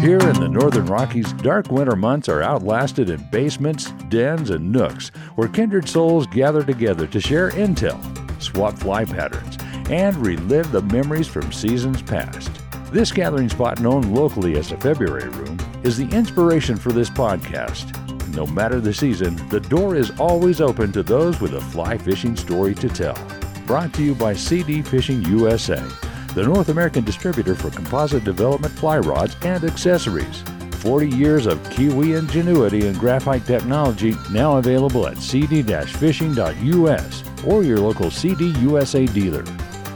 Here 0.00 0.18
in 0.18 0.40
the 0.40 0.48
Northern 0.48 0.86
Rockies, 0.86 1.30
dark 1.34 1.70
winter 1.70 1.94
months 1.94 2.30
are 2.30 2.40
outlasted 2.40 3.10
in 3.10 3.22
basements, 3.30 3.90
dens, 4.08 4.48
and 4.48 4.72
nooks 4.72 5.08
where 5.34 5.46
kindred 5.46 5.86
souls 5.86 6.26
gather 6.28 6.64
together 6.64 7.06
to 7.08 7.20
share 7.20 7.50
intel, 7.50 8.00
swap 8.40 8.78
fly 8.78 9.04
patterns, 9.04 9.58
and 9.90 10.16
relive 10.16 10.72
the 10.72 10.80
memories 10.80 11.28
from 11.28 11.52
seasons 11.52 12.00
past. 12.00 12.50
This 12.90 13.12
gathering 13.12 13.50
spot, 13.50 13.80
known 13.80 14.14
locally 14.14 14.56
as 14.56 14.70
the 14.70 14.78
February 14.78 15.28
Room, 15.28 15.58
is 15.82 15.98
the 15.98 16.08
inspiration 16.16 16.76
for 16.76 16.92
this 16.92 17.10
podcast. 17.10 17.94
No 18.34 18.46
matter 18.46 18.80
the 18.80 18.94
season, 18.94 19.36
the 19.50 19.60
door 19.60 19.96
is 19.96 20.18
always 20.18 20.62
open 20.62 20.92
to 20.92 21.02
those 21.02 21.42
with 21.42 21.52
a 21.52 21.60
fly 21.60 21.98
fishing 21.98 22.36
story 22.36 22.74
to 22.76 22.88
tell. 22.88 23.18
Brought 23.66 23.92
to 23.94 24.02
you 24.02 24.14
by 24.14 24.32
CD 24.32 24.80
Fishing 24.80 25.22
USA 25.24 25.86
the 26.34 26.42
North 26.42 26.68
American 26.68 27.04
distributor 27.04 27.54
for 27.54 27.70
composite 27.70 28.24
development 28.24 28.74
fly 28.74 28.98
rods 28.98 29.36
and 29.42 29.64
accessories. 29.64 30.42
40 30.80 31.08
years 31.10 31.46
of 31.46 31.62
Kiwi 31.70 32.14
ingenuity 32.14 32.86
and 32.86 32.98
graphite 32.98 33.44
technology 33.44 34.16
now 34.30 34.56
available 34.56 35.06
at 35.06 35.18
cd-fishing.us 35.18 37.24
or 37.46 37.62
your 37.62 37.78
local 37.78 38.10
CD 38.10 38.46
USA 38.60 39.04
dealer. 39.06 39.44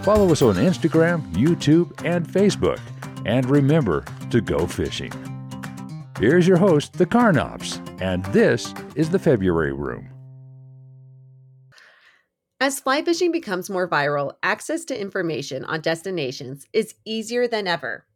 Follow 0.03 0.31
us 0.31 0.43
on 0.43 0.57
Instagram, 0.57 1.23
YouTube, 1.33 2.05
and 2.05 2.29
Facebook. 2.29 2.79
And 3.25 3.49
remember 3.49 4.05
to 4.31 4.43
go 4.43 4.67
fishing. 4.67 5.13
Here's 6.19 6.47
your 6.47 6.59
host, 6.59 6.93
the 6.93 7.07
Carnops, 7.07 7.81
and 8.01 8.25
this 8.27 8.73
is 8.95 9.11
the 9.11 9.19
February 9.19 9.73
Room. 9.73 10.14
As 12.65 12.81
fly 12.81 13.03
fishing 13.03 13.31
becomes 13.31 13.69
more 13.69 13.87
viral, 13.87 14.37
access 14.43 14.87
to 14.87 14.99
information 14.99 15.67
on 15.67 15.83
destinations 15.83 16.67
is 16.73 16.95
easier 17.05 17.47
than 17.47 17.67
ever. 17.67 18.07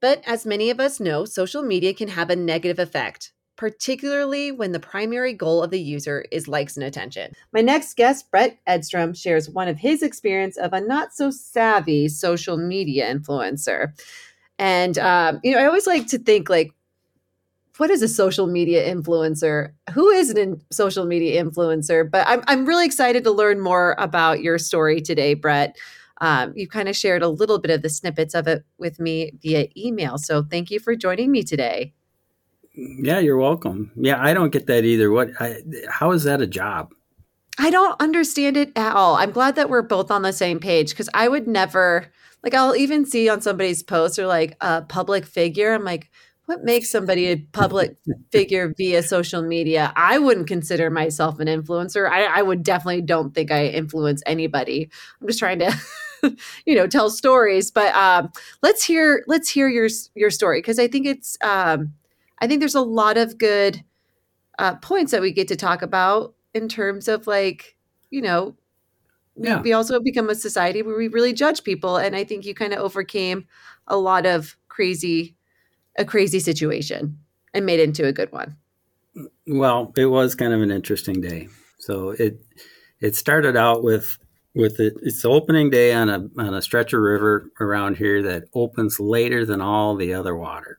But 0.00 0.22
as 0.26 0.46
many 0.46 0.70
of 0.70 0.80
us 0.80 1.00
know, 1.00 1.26
social 1.26 1.62
media 1.62 1.92
can 1.92 2.08
have 2.08 2.30
a 2.30 2.34
negative 2.34 2.78
effect, 2.78 3.32
particularly 3.56 4.50
when 4.50 4.72
the 4.72 4.80
primary 4.80 5.34
goal 5.34 5.62
of 5.62 5.70
the 5.70 5.82
user 5.82 6.24
is 6.32 6.48
likes 6.48 6.78
and 6.78 6.86
attention. 6.86 7.34
My 7.52 7.60
next 7.60 7.98
guest, 7.98 8.30
Brett 8.30 8.58
Edstrom, 8.66 9.12
shares 9.12 9.50
one 9.50 9.68
of 9.68 9.76
his 9.76 10.02
experience 10.02 10.56
of 10.56 10.72
a 10.72 10.80
not 10.80 11.12
so 11.12 11.30
savvy 11.30 12.08
social 12.08 12.56
media 12.56 13.14
influencer. 13.14 13.92
And 14.58 14.96
um, 14.96 15.40
you 15.44 15.52
know, 15.52 15.58
I 15.58 15.66
always 15.66 15.86
like 15.86 16.06
to 16.06 16.18
think 16.18 16.48
like 16.48 16.72
what 17.78 17.90
is 17.90 18.02
a 18.02 18.08
social 18.08 18.46
media 18.46 18.92
influencer? 18.92 19.72
Who 19.92 20.08
is 20.08 20.30
a 20.30 20.56
social 20.70 21.06
media 21.06 21.42
influencer? 21.42 22.08
But 22.08 22.26
I'm, 22.26 22.42
I'm 22.46 22.64
really 22.64 22.86
excited 22.86 23.24
to 23.24 23.30
learn 23.30 23.60
more 23.60 23.96
about 23.98 24.42
your 24.42 24.58
story 24.58 25.00
today, 25.00 25.34
Brett. 25.34 25.76
Um, 26.20 26.52
you 26.54 26.68
kind 26.68 26.88
of 26.88 26.96
shared 26.96 27.22
a 27.22 27.28
little 27.28 27.58
bit 27.58 27.72
of 27.72 27.82
the 27.82 27.88
snippets 27.88 28.34
of 28.34 28.46
it 28.46 28.64
with 28.78 29.00
me 29.00 29.32
via 29.42 29.66
email. 29.76 30.18
So 30.18 30.42
thank 30.42 30.70
you 30.70 30.78
for 30.78 30.94
joining 30.94 31.32
me 31.32 31.42
today. 31.42 31.92
Yeah, 32.76 33.18
you're 33.18 33.38
welcome. 33.38 33.90
Yeah, 33.96 34.22
I 34.22 34.34
don't 34.34 34.50
get 34.50 34.66
that 34.66 34.84
either. 34.84 35.10
What? 35.10 35.30
I, 35.40 35.62
how 35.88 36.12
is 36.12 36.24
that 36.24 36.40
a 36.40 36.46
job? 36.46 36.92
I 37.58 37.70
don't 37.70 38.00
understand 38.00 38.56
it 38.56 38.72
at 38.76 38.94
all. 38.94 39.14
I'm 39.14 39.30
glad 39.30 39.54
that 39.56 39.70
we're 39.70 39.82
both 39.82 40.10
on 40.10 40.22
the 40.22 40.32
same 40.32 40.58
page 40.58 40.90
because 40.90 41.08
I 41.14 41.28
would 41.28 41.46
never 41.46 42.12
like. 42.42 42.54
I'll 42.54 42.74
even 42.74 43.06
see 43.06 43.28
on 43.28 43.40
somebody's 43.40 43.82
post 43.82 44.18
or 44.18 44.26
like 44.26 44.56
a 44.60 44.82
public 44.82 45.24
figure. 45.24 45.72
I'm 45.72 45.84
like, 45.84 46.10
what 46.46 46.62
makes 46.62 46.90
somebody 46.90 47.26
a 47.26 47.36
public 47.36 47.96
figure 48.30 48.74
via 48.76 49.02
social 49.02 49.42
media? 49.42 49.92
I 49.96 50.18
wouldn't 50.18 50.46
consider 50.46 50.90
myself 50.90 51.40
an 51.40 51.48
influencer. 51.48 52.08
I, 52.10 52.24
I, 52.24 52.42
would 52.42 52.62
definitely 52.62 53.00
don't 53.00 53.34
think 53.34 53.50
i 53.50 53.66
influence 53.66 54.22
anybody. 54.26 54.90
I'm 55.20 55.26
just 55.26 55.38
trying 55.38 55.60
to 55.60 55.74
you 56.66 56.74
know 56.74 56.86
tell 56.86 57.10
stories. 57.10 57.70
But 57.70 57.94
um, 57.94 58.30
let's 58.62 58.84
hear 58.84 59.24
let's 59.26 59.48
hear 59.48 59.68
your 59.68 59.88
your 60.14 60.30
story 60.30 60.58
because 60.58 60.78
i 60.78 60.88
think 60.88 61.06
it's 61.06 61.38
um, 61.42 61.94
i 62.40 62.46
think 62.46 62.60
there's 62.60 62.74
a 62.74 62.80
lot 62.80 63.16
of 63.16 63.38
good 63.38 63.82
uh, 64.58 64.74
points 64.76 65.12
that 65.12 65.20
we 65.20 65.32
get 65.32 65.48
to 65.48 65.56
talk 65.56 65.82
about 65.82 66.34
in 66.52 66.68
terms 66.68 67.08
of 67.08 67.26
like 67.26 67.76
you 68.10 68.22
know 68.22 68.54
yeah. 69.36 69.60
we 69.60 69.72
also 69.72 70.00
become 70.00 70.30
a 70.30 70.34
society 70.34 70.82
where 70.82 70.96
we 70.96 71.08
really 71.08 71.32
judge 71.32 71.64
people. 71.64 71.96
And 71.96 72.14
i 72.14 72.24
think 72.24 72.44
you 72.44 72.54
kind 72.54 72.72
of 72.72 72.80
overcame 72.80 73.46
a 73.86 73.96
lot 73.96 74.26
of 74.26 74.56
crazy 74.68 75.36
a 75.98 76.04
crazy 76.04 76.40
situation 76.40 77.18
and 77.52 77.66
made 77.66 77.80
into 77.80 78.06
a 78.06 78.12
good 78.12 78.32
one? 78.32 78.56
Well, 79.46 79.92
it 79.96 80.06
was 80.06 80.34
kind 80.34 80.52
of 80.52 80.60
an 80.60 80.70
interesting 80.70 81.20
day. 81.20 81.48
So 81.78 82.10
it 82.10 82.40
it 83.00 83.14
started 83.14 83.56
out 83.56 83.82
with 83.82 84.18
with 84.54 84.78
it, 84.80 84.94
it's 85.02 85.24
opening 85.24 85.70
day 85.70 85.92
on 85.92 86.08
a 86.08 86.26
on 86.38 86.54
a 86.54 86.62
stretch 86.62 86.92
of 86.92 87.00
river 87.00 87.50
around 87.60 87.96
here 87.96 88.22
that 88.22 88.44
opens 88.54 88.98
later 88.98 89.44
than 89.44 89.60
all 89.60 89.96
the 89.96 90.14
other 90.14 90.34
water, 90.36 90.78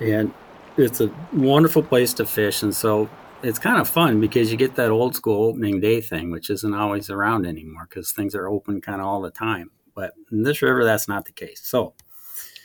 and 0.00 0.32
it's 0.76 1.00
a 1.00 1.12
wonderful 1.32 1.82
place 1.82 2.14
to 2.14 2.26
fish. 2.26 2.62
And 2.62 2.74
so 2.74 3.10
it's 3.42 3.58
kind 3.58 3.80
of 3.80 3.88
fun 3.88 4.20
because 4.20 4.50
you 4.50 4.56
get 4.56 4.76
that 4.76 4.90
old 4.90 5.14
school 5.14 5.48
opening 5.48 5.80
day 5.80 6.00
thing, 6.00 6.30
which 6.30 6.50
isn't 6.50 6.74
always 6.74 7.10
around 7.10 7.46
anymore 7.46 7.86
because 7.88 8.12
things 8.12 8.34
are 8.34 8.48
open 8.48 8.80
kind 8.80 9.00
of 9.00 9.06
all 9.06 9.20
the 9.20 9.30
time. 9.30 9.70
But 9.94 10.14
in 10.30 10.42
this 10.42 10.62
river, 10.62 10.84
that's 10.84 11.08
not 11.08 11.24
the 11.24 11.32
case. 11.32 11.60
So 11.62 11.94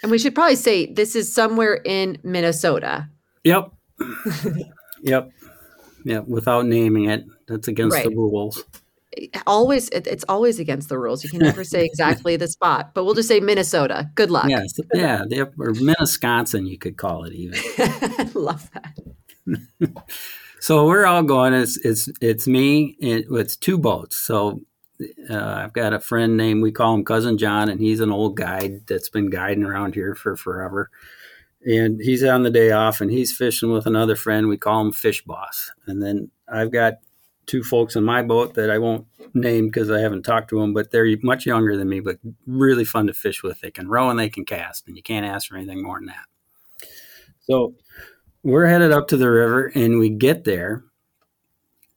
and 0.02 0.12
we 0.12 0.20
should 0.20 0.36
probably 0.36 0.56
say 0.56 0.86
this 0.86 1.16
is 1.16 1.34
somewhere 1.34 1.82
in 1.86 2.18
Minnesota. 2.24 3.10
Yep. 3.44 3.72
yep. 5.02 5.32
yeah, 6.04 6.20
without 6.20 6.66
naming 6.66 7.10
it. 7.10 7.26
That's 7.48 7.68
against 7.68 8.02
the 8.04 8.10
rules. 8.10 8.64
Always, 9.48 9.88
it, 9.90 10.08
it's 10.08 10.26
always 10.28 10.60
against 10.60 10.90
the 10.90 10.98
rules. 10.98 11.24
You 11.24 11.30
can 11.30 11.40
never 11.40 11.64
say 11.64 11.86
exactly 11.86 12.36
the 12.36 12.48
spot, 12.48 12.94
but 12.94 13.06
we'll 13.06 13.14
just 13.14 13.30
say 13.30 13.40
Minnesota. 13.40 14.10
Good 14.16 14.30
luck. 14.30 14.50
Yes, 14.50 14.74
yeah, 14.94 15.24
they 15.30 15.38
have, 15.38 15.54
or 15.58 15.74
Minnesconsin, 15.74 16.66
you 16.66 16.78
could 16.78 16.98
call 16.98 17.24
it 17.24 17.34
even. 17.34 17.60
Love 18.34 18.70
that. 18.74 20.04
So 20.66 20.88
we're 20.88 21.06
all 21.06 21.22
going. 21.22 21.54
It's 21.54 21.78
it's 21.78 22.10
it's 22.22 22.48
me. 22.48 22.98
and 23.00 23.24
It's 23.30 23.56
two 23.56 23.78
boats. 23.78 24.16
So 24.16 24.62
uh, 25.30 25.62
I've 25.64 25.74
got 25.74 25.94
a 25.94 26.00
friend 26.00 26.38
named 26.38 26.64
we 26.64 26.72
call 26.72 26.94
him 26.94 27.06
cousin 27.06 27.38
John, 27.38 27.70
and 27.70 27.80
he's 27.80 28.00
an 28.00 28.12
old 28.12 28.36
guide 28.36 28.88
that's 28.88 29.10
been 29.10 29.30
guiding 29.30 29.64
around 29.64 29.96
here 29.96 30.16
for 30.16 30.36
forever. 30.36 30.90
And 31.66 32.00
he's 32.00 32.24
on 32.24 32.44
the 32.44 32.52
day 32.52 32.72
off, 32.72 33.02
and 33.02 33.12
he's 33.12 33.36
fishing 33.36 33.72
with 33.72 33.88
another 33.88 34.16
friend. 34.16 34.48
We 34.48 34.58
call 34.58 34.82
him 34.82 34.92
Fish 34.92 35.24
Boss. 35.24 35.72
And 35.88 36.02
then 36.02 36.30
I've 36.48 36.72
got 36.72 36.96
two 37.46 37.64
folks 37.64 37.96
in 37.96 38.04
my 38.04 38.22
boat 38.22 38.54
that 38.56 38.70
I 38.70 38.78
won't 38.78 39.06
name 39.34 39.68
because 39.68 39.92
I 39.92 40.00
haven't 40.00 40.24
talked 40.24 40.50
to 40.50 40.60
them, 40.60 40.74
but 40.74 40.92
they're 40.92 41.18
much 41.24 41.46
younger 41.46 41.76
than 41.78 41.90
me, 41.90 42.00
but 42.00 42.18
really 42.48 42.86
fun 42.86 43.08
to 43.08 43.14
fish 43.14 43.44
with. 43.44 43.60
They 43.62 43.72
can 43.72 43.88
row 43.88 44.10
and 44.10 44.20
they 44.20 44.30
can 44.30 44.46
cast, 44.46 44.88
and 44.88 44.96
you 44.96 45.04
can't 45.04 45.26
ask 45.26 45.50
for 45.50 45.58
anything 45.58 45.84
more 45.84 46.00
than 46.00 46.08
that. 46.08 46.26
So 47.42 47.76
we're 48.44 48.68
headed 48.68 48.92
up 48.92 49.08
to 49.08 49.18
the 49.18 49.30
river 49.30 49.72
and 49.76 50.00
we 50.00 50.10
get 50.10 50.44
there 50.44 50.84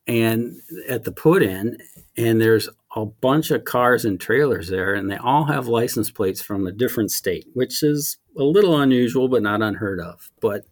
and 0.07 0.57
at 0.89 1.05
the 1.05 1.13
put 1.13 1.43
in 1.43 1.79
and 2.17 2.41
there's 2.41 2.69
a 3.03 3.07
bunch 3.07 3.51
of 3.51 3.65
cars 3.65 4.05
and 4.05 4.21
trailers 4.21 4.69
there 4.69 4.95
and 4.95 5.11
they 5.11 5.17
all 5.17 5.45
have 5.45 5.67
license 5.69 6.11
plates 6.11 6.41
from 6.41 6.67
a 6.67 6.73
different 6.73 7.11
state 7.11 7.47
which 7.55 7.83
is 7.83 8.17
a 8.37 8.43
little 8.43 8.77
unusual 8.81 9.29
but 9.29 9.43
not 9.43 9.63
unheard 9.63 10.01
of 10.01 10.31
but 10.41 10.65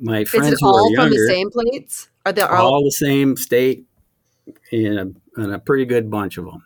my 0.00 0.20
Is 0.20 0.28
friends 0.30 0.52
it 0.52 0.58
who 0.60 0.68
are 0.68 0.80
all 0.80 0.94
from 0.94 1.04
younger 1.04 1.16
the 1.26 1.26
same 1.28 1.50
plates? 1.50 2.08
Are 2.26 2.32
they 2.32 2.42
all, 2.42 2.74
all? 2.74 2.84
the 2.84 2.90
same 2.90 3.36
state 3.36 3.84
and 4.72 4.98
a, 4.98 5.40
and 5.40 5.52
a 5.54 5.58
pretty 5.58 5.84
good 5.84 6.10
bunch 6.10 6.36
of 6.38 6.44
them 6.44 6.62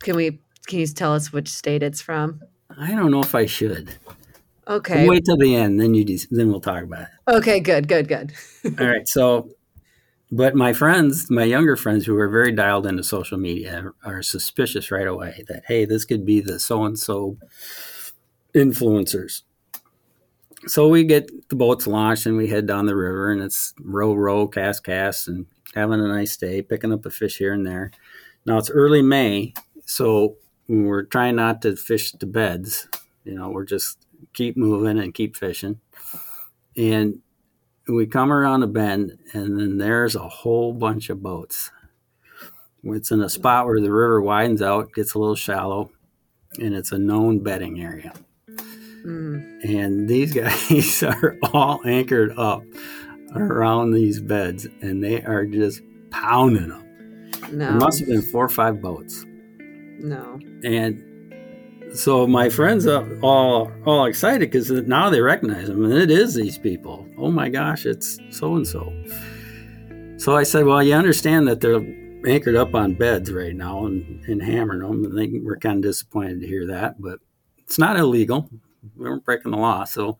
Can 0.00 0.16
we? 0.16 0.38
Can 0.66 0.80
you 0.80 0.86
tell 0.86 1.14
us 1.14 1.32
which 1.32 1.48
state 1.48 1.82
it's 1.82 2.00
from? 2.00 2.40
i 2.78 2.90
don't 2.94 3.10
know 3.10 3.20
if 3.20 3.34
i 3.34 3.46
should 3.46 3.94
Okay. 4.68 5.08
wait 5.08 5.24
till 5.24 5.36
the 5.36 5.54
end 5.54 5.80
then 5.80 5.94
you 5.94 6.04
de- 6.04 6.26
then 6.30 6.48
we'll 6.50 6.60
talk 6.60 6.82
about 6.82 7.02
it 7.02 7.08
Okay. 7.28 7.58
Good. 7.58 7.88
Good. 7.88 8.06
Good. 8.06 8.32
All 8.80 8.86
right. 8.86 9.06
So, 9.08 9.50
but 10.30 10.54
my 10.54 10.72
friends, 10.72 11.30
my 11.30 11.44
younger 11.44 11.76
friends 11.76 12.04
who 12.04 12.16
are 12.18 12.28
very 12.28 12.52
dialed 12.52 12.86
into 12.86 13.04
social 13.04 13.38
media 13.38 13.92
are 14.04 14.22
suspicious 14.22 14.90
right 14.90 15.06
away 15.06 15.44
that, 15.48 15.64
hey, 15.66 15.84
this 15.84 16.04
could 16.04 16.26
be 16.26 16.40
the 16.40 16.58
so 16.58 16.84
and 16.84 16.98
so 16.98 17.36
influencers. 18.54 19.42
So 20.66 20.88
we 20.88 21.04
get 21.04 21.48
the 21.48 21.56
boats 21.56 21.86
launched 21.86 22.26
and 22.26 22.36
we 22.36 22.48
head 22.48 22.66
down 22.66 22.86
the 22.86 22.96
river 22.96 23.30
and 23.30 23.40
it's 23.40 23.72
row, 23.80 24.14
row, 24.14 24.48
cast, 24.48 24.84
cast, 24.84 25.28
and 25.28 25.46
having 25.74 26.00
a 26.00 26.08
nice 26.08 26.36
day, 26.36 26.60
picking 26.60 26.92
up 26.92 27.06
a 27.06 27.10
fish 27.10 27.38
here 27.38 27.52
and 27.52 27.64
there. 27.64 27.92
Now 28.46 28.58
it's 28.58 28.70
early 28.70 29.02
May, 29.02 29.54
so 29.84 30.36
we're 30.66 31.04
trying 31.04 31.36
not 31.36 31.62
to 31.62 31.76
fish 31.76 32.12
the 32.12 32.26
beds. 32.26 32.88
You 33.24 33.34
know, 33.34 33.50
we're 33.50 33.64
just 33.64 34.06
keep 34.32 34.56
moving 34.56 34.98
and 34.98 35.14
keep 35.14 35.36
fishing. 35.36 35.80
And 36.76 37.20
we 37.88 38.06
come 38.06 38.32
around 38.32 38.62
a 38.62 38.66
bend 38.66 39.18
and 39.32 39.58
then 39.58 39.78
there's 39.78 40.14
a 40.16 40.28
whole 40.28 40.72
bunch 40.72 41.08
of 41.10 41.22
boats. 41.22 41.70
It's 42.82 43.10
in 43.10 43.20
a 43.20 43.28
spot 43.28 43.66
where 43.66 43.80
the 43.80 43.90
river 43.92 44.20
widens 44.20 44.62
out, 44.62 44.92
gets 44.92 45.14
a 45.14 45.18
little 45.18 45.34
shallow, 45.34 45.90
and 46.60 46.74
it's 46.74 46.92
a 46.92 46.98
known 46.98 47.40
bedding 47.40 47.80
area. 47.80 48.12
Mm, 49.04 49.64
And 49.64 50.08
these 50.08 50.32
guys 50.34 51.02
are 51.02 51.36
all 51.52 51.80
anchored 51.84 52.32
up 52.38 52.62
around 53.34 53.90
these 53.92 54.20
beds 54.20 54.66
and 54.80 55.02
they 55.02 55.22
are 55.22 55.44
just 55.46 55.80
pounding 56.10 56.68
them. 56.68 56.82
There 57.50 57.72
must 57.72 57.98
have 58.00 58.08
been 58.08 58.22
four 58.22 58.44
or 58.44 58.48
five 58.48 58.80
boats. 58.80 59.24
No. 59.98 60.38
And 60.64 61.02
so 61.96 62.26
my 62.26 62.48
friends 62.48 62.86
are 62.86 63.04
all 63.20 63.72
all 63.84 64.04
excited 64.04 64.50
because 64.50 64.70
now 64.70 65.10
they 65.10 65.20
recognize 65.20 65.68
them, 65.68 65.84
and 65.84 65.94
it 65.94 66.10
is 66.10 66.34
these 66.34 66.58
people. 66.58 67.06
Oh 67.18 67.30
my 67.30 67.48
gosh, 67.48 67.86
it's 67.86 68.18
so 68.30 68.56
and 68.56 68.66
so. 68.66 68.92
So 70.18 70.36
I 70.36 70.42
said, 70.42 70.64
well, 70.64 70.82
you 70.82 70.94
understand 70.94 71.48
that 71.48 71.60
they're 71.60 71.82
anchored 72.26 72.56
up 72.56 72.74
on 72.74 72.94
beds 72.94 73.32
right 73.32 73.54
now 73.54 73.86
and, 73.86 74.24
and 74.24 74.42
hammering 74.42 74.80
them, 74.80 75.04
and 75.04 75.18
they 75.18 75.38
were 75.38 75.58
kind 75.58 75.76
of 75.76 75.82
disappointed 75.82 76.40
to 76.40 76.46
hear 76.46 76.66
that, 76.66 77.00
but 77.00 77.20
it's 77.58 77.78
not 77.78 77.96
illegal. 77.96 78.48
We 78.96 79.08
weren't 79.08 79.24
breaking 79.24 79.52
the 79.52 79.58
law, 79.58 79.84
so 79.84 80.18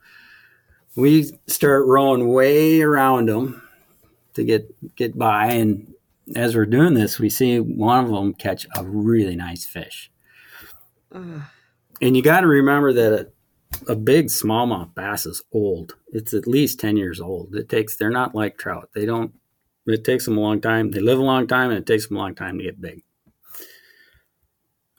we 0.95 1.31
start 1.47 1.87
rowing 1.87 2.29
way 2.29 2.81
around 2.83 3.29
them 3.29 3.63
to 4.35 4.45
get 4.45 4.97
get 4.97 5.17
by, 5.17 5.47
and 5.53 5.93
as 6.35 6.55
we're 6.55 6.67
doing 6.67 6.95
this, 6.95 7.19
we 7.19 7.31
see 7.31 7.61
one 7.61 8.05
of 8.05 8.11
them 8.11 8.35
catch 8.35 8.67
a 8.77 8.85
really 8.85 9.37
nice 9.37 9.65
fish. 9.65 10.11
Ugh. 11.13 11.43
And 12.01 12.17
you 12.17 12.23
got 12.23 12.41
to 12.41 12.47
remember 12.47 12.93
that 12.93 13.13
a, 13.89 13.93
a 13.93 13.97
big 13.97 14.27
smallmouth 14.27 14.95
bass 14.95 15.27
is 15.27 15.43
old. 15.53 15.97
It's 16.09 16.35
at 16.35 16.47
least 16.47 16.81
10 16.81 16.97
years 16.97 17.21
old. 17.21 17.55
It 17.55 17.69
takes, 17.69 17.97
they're 17.97 18.11
not 18.11 18.35
like 18.35 18.59
trout. 18.59 18.91
They 18.95 19.07
don't, 19.07 19.35
it 19.87 20.05
takes 20.05 20.25
them 20.25 20.37
a 20.37 20.41
long 20.41 20.61
time. 20.61 20.91
They 20.91 21.01
live 21.01 21.19
a 21.19 21.23
long 21.23 21.47
time 21.47 21.71
and 21.71 21.79
it 21.79 21.87
takes 21.87 22.09
them 22.09 22.17
a 22.17 22.21
long 22.21 22.35
time 22.35 22.59
to 22.59 22.65
get 22.65 22.81
big. 22.81 23.03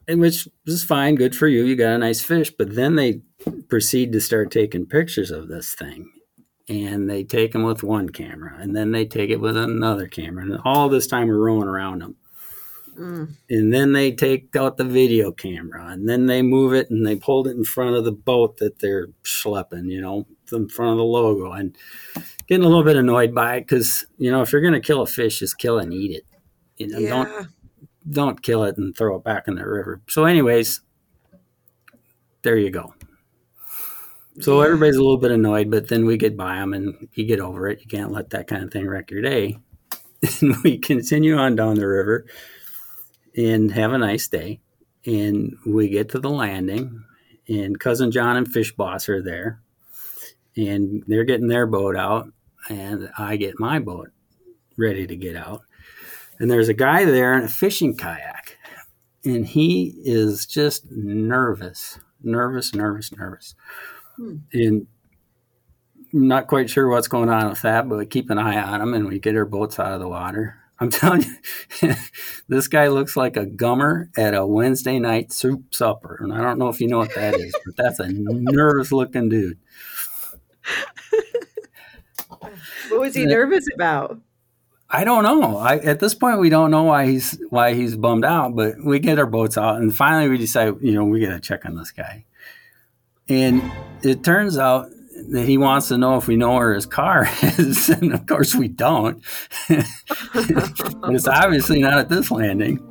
And 0.07 0.21
which 0.21 0.47
is 0.65 0.83
fine, 0.83 1.15
good 1.15 1.35
for 1.35 1.47
you. 1.47 1.65
You 1.65 1.75
got 1.75 1.95
a 1.95 1.97
nice 1.97 2.21
fish. 2.21 2.49
But 2.49 2.75
then 2.75 2.95
they 2.95 3.21
proceed 3.67 4.11
to 4.13 4.21
start 4.21 4.51
taking 4.51 4.85
pictures 4.85 5.31
of 5.31 5.49
this 5.49 5.75
thing. 5.75 6.11
And 6.69 7.09
they 7.09 7.23
take 7.23 7.53
them 7.53 7.63
with 7.63 7.83
one 7.83 8.09
camera 8.09 8.57
and 8.59 8.75
then 8.75 8.91
they 8.91 9.05
take 9.05 9.29
it 9.29 9.39
with 9.39 9.55
another 9.55 10.07
camera. 10.07 10.43
And 10.43 10.59
all 10.65 10.89
this 10.89 11.07
time 11.07 11.27
we're 11.27 11.37
rowing 11.37 11.67
around 11.67 12.01
them 12.01 12.15
Mm. 12.97 13.29
and 13.51 13.71
then 13.71 13.91
they 13.93 14.11
take 14.11 14.55
out 14.55 14.77
the 14.77 14.83
video 14.83 15.31
camera 15.31 15.85
and 15.89 16.09
then 16.09 16.25
they 16.25 16.41
move 16.41 16.73
it 16.73 16.89
and 16.89 17.05
they 17.05 17.17
hold 17.17 17.47
it 17.47 17.55
in 17.55 17.63
front 17.63 17.95
of 17.95 18.05
the 18.05 18.11
boat 18.11 18.57
that 18.57 18.79
they're 18.79 19.09
schlepping 19.23 19.91
you 19.91 20.01
know 20.01 20.25
in 20.51 20.67
front 20.67 20.91
of 20.93 20.97
the 20.97 21.03
logo. 21.03 21.51
And 21.51 21.77
getting 22.47 22.63
a 22.65 22.67
little 22.67 22.83
bit 22.83 22.95
annoyed 22.95 23.35
by 23.35 23.57
it 23.57 23.61
because 23.61 24.07
you 24.17 24.31
know 24.31 24.41
if 24.41 24.51
you're 24.51 24.61
going 24.61 24.73
to 24.73 24.79
kill 24.79 25.01
a 25.01 25.05
fish 25.05 25.39
just 25.39 25.59
kill 25.59 25.77
it 25.77 25.83
and 25.83 25.93
eat 25.93 26.11
it 26.11 26.25
you 26.77 26.87
know 26.87 26.99
don't 27.07 27.47
don't 28.09 28.41
kill 28.41 28.63
it 28.63 28.77
and 28.77 28.95
throw 28.97 29.15
it 29.17 29.23
back 29.23 29.47
in 29.47 29.55
the 29.55 29.67
river. 29.67 30.01
So 30.09 30.25
anyways 30.25 30.81
there 32.41 32.57
you 32.57 32.71
go. 32.71 32.93
So 34.39 34.59
Yeah. 34.59 34.65
everybody's 34.67 34.95
a 34.95 35.01
little 35.01 35.17
bit 35.17 35.31
annoyed 35.31 35.69
but 35.69 35.87
then 35.87 36.05
we 36.05 36.17
get 36.17 36.35
by 36.35 36.55
them 36.55 36.73
and 36.73 37.07
you 37.13 37.25
get 37.25 37.39
over 37.41 37.67
it. 37.67 37.81
You 37.81 37.87
can't 37.87 38.11
let 38.11 38.31
that 38.31 38.47
kind 38.47 38.63
of 38.63 38.71
thing 38.71 38.87
wreck 38.87 39.11
your 39.11 39.21
day. 39.21 39.59
And 40.41 40.55
we 40.63 40.79
continue 40.79 41.37
on 41.37 41.55
down 41.55 41.75
the 41.75 41.87
river 41.87 42.25
and 43.37 43.71
have 43.71 43.93
a 43.93 43.97
nice 43.97 44.27
day. 44.27 44.59
And 45.05 45.55
we 45.65 45.87
get 45.87 46.09
to 46.09 46.19
the 46.19 46.29
landing, 46.29 47.05
and 47.47 47.79
cousin 47.79 48.11
John 48.11 48.35
and 48.35 48.51
Fish 48.51 48.75
Boss 48.75 49.07
are 49.07 49.21
there, 49.21 49.61
and 50.57 51.03
they're 51.07 51.23
getting 51.23 51.47
their 51.47 51.65
boat 51.65 51.95
out, 51.95 52.27
and 52.69 53.09
I 53.17 53.37
get 53.37 53.59
my 53.59 53.79
boat 53.79 54.09
ready 54.77 55.07
to 55.07 55.15
get 55.15 55.37
out. 55.37 55.61
And 56.39 56.51
there's 56.51 56.67
a 56.67 56.73
guy 56.73 57.05
there 57.05 57.37
in 57.37 57.45
a 57.45 57.47
fishing 57.47 57.95
kayak, 57.95 58.57
and 59.23 59.45
he 59.45 59.95
is 60.03 60.45
just 60.45 60.91
nervous, 60.91 61.99
nervous, 62.21 62.75
nervous, 62.75 63.11
nervous. 63.15 63.55
Hmm. 64.17 64.37
And 64.51 64.87
I'm 66.13 66.27
not 66.27 66.47
quite 66.47 66.69
sure 66.69 66.87
what's 66.89 67.07
going 67.07 67.29
on 67.29 67.49
with 67.49 67.61
that, 67.61 67.87
but 67.87 67.97
we 67.97 68.05
keep 68.05 68.29
an 68.29 68.37
eye 68.37 68.61
on 68.61 68.81
him 68.81 68.93
and 68.93 69.07
we 69.07 69.19
get 69.19 69.35
our 69.35 69.45
boats 69.45 69.79
out 69.79 69.93
of 69.93 69.99
the 69.99 70.07
water. 70.07 70.57
I'm 70.79 70.89
telling 70.91 71.23
you, 71.81 71.93
this 72.47 72.67
guy 72.67 72.87
looks 72.87 73.17
like 73.17 73.35
a 73.37 73.45
gummer 73.45 74.09
at 74.17 74.33
a 74.35 74.45
Wednesday 74.45 74.99
night 74.99 75.31
soup 75.31 75.73
supper. 75.73 76.17
And 76.21 76.31
I 76.33 76.41
don't 76.41 76.59
know 76.59 76.69
if 76.69 76.79
you 76.79 76.87
know 76.87 76.99
what 76.99 77.15
that 77.15 77.35
is, 77.35 77.55
but 77.65 77.75
that's 77.77 77.99
a 77.99 78.07
nervous 78.09 78.91
looking 78.91 79.29
dude. 79.29 79.57
What 82.89 82.99
was 83.01 83.15
he 83.15 83.21
Yeah. 83.21 83.27
nervous 83.27 83.65
about? 83.73 84.19
I 84.89 85.03
don't 85.03 85.23
know. 85.23 85.57
I, 85.57 85.77
at 85.77 85.99
this 85.99 86.13
point, 86.13 86.39
we 86.39 86.49
don't 86.49 86.71
know 86.71 86.83
why 86.83 87.05
he's 87.07 87.37
why 87.49 87.73
he's 87.73 87.97
bummed 87.97 88.23
out. 88.23 88.55
But 88.55 88.81
we 88.83 88.99
get 88.99 89.19
our 89.19 89.25
boats 89.25 89.57
out, 89.57 89.77
and 89.77 89.93
finally 89.95 90.29
we 90.29 90.37
decide, 90.37 90.75
you 90.81 90.93
know, 90.93 91.03
we 91.03 91.19
got 91.19 91.31
to 91.33 91.39
check 91.41 91.65
on 91.65 91.75
this 91.75 91.91
guy. 91.91 92.23
And 93.27 93.61
it 94.01 94.23
turns 94.23 94.57
out 94.57 94.89
that 95.29 95.45
he 95.45 95.57
wants 95.57 95.87
to 95.89 95.97
know 95.97 96.17
if 96.17 96.27
we 96.27 96.35
know 96.35 96.55
where 96.55 96.73
his 96.73 96.85
car 96.85 97.27
is, 97.41 97.89
and 97.89 98.13
of 98.13 98.25
course 98.25 98.55
we 98.55 98.67
don't. 98.67 99.23
but 99.67 99.85
it's 101.09 101.27
obviously 101.27 101.81
not 101.81 101.97
at 101.97 102.09
this 102.09 102.31
landing. 102.31 102.83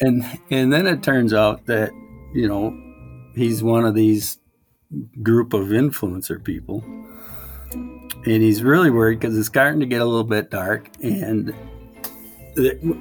And 0.00 0.24
and 0.50 0.72
then 0.72 0.86
it 0.86 1.02
turns 1.02 1.32
out 1.32 1.66
that 1.66 1.90
you 2.34 2.48
know 2.48 2.76
he's 3.34 3.62
one 3.62 3.84
of 3.84 3.94
these 3.94 4.38
group 5.22 5.54
of 5.54 5.68
influencer 5.68 6.42
people 6.42 6.84
and 8.24 8.42
he's 8.42 8.62
really 8.62 8.90
worried 8.90 9.20
because 9.20 9.36
it's 9.36 9.48
starting 9.48 9.80
to 9.80 9.86
get 9.86 10.00
a 10.00 10.04
little 10.04 10.24
bit 10.24 10.50
dark. 10.50 10.88
And 11.02 11.54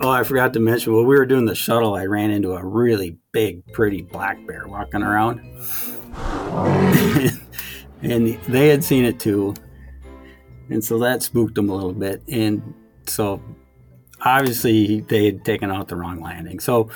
oh, 0.02 0.10
I 0.10 0.24
forgot 0.24 0.54
to 0.54 0.60
mention 0.60 0.94
while 0.94 1.06
we 1.06 1.16
were 1.16 1.26
doing 1.26 1.46
the 1.46 1.56
shuttle, 1.56 1.94
I 1.96 2.06
ran 2.06 2.32
into 2.32 2.54
a 2.54 2.66
really 2.66 3.18
big, 3.32 3.66
pretty 3.74 4.02
black 4.02 4.46
bear 4.48 4.68
walking 4.68 5.04
around, 5.04 5.40
and 8.02 8.28
they 8.44 8.70
had 8.70 8.84
seen 8.84 9.06
it 9.06 9.20
too. 9.20 9.54
and 10.70 10.84
so 10.84 11.00
that 11.00 11.22
spooked 11.22 11.56
them 11.56 11.70
a 11.70 11.76
little 11.76 11.94
bit. 11.94 12.22
And 12.28 12.74
so 13.08 13.42
obviously 14.22 15.02
they 15.02 15.26
had 15.26 15.46
taken 15.46 15.72
out 15.72 15.88
the 15.88 15.96
wrong 15.96 16.22
landing. 16.22 16.60
So 16.60 16.90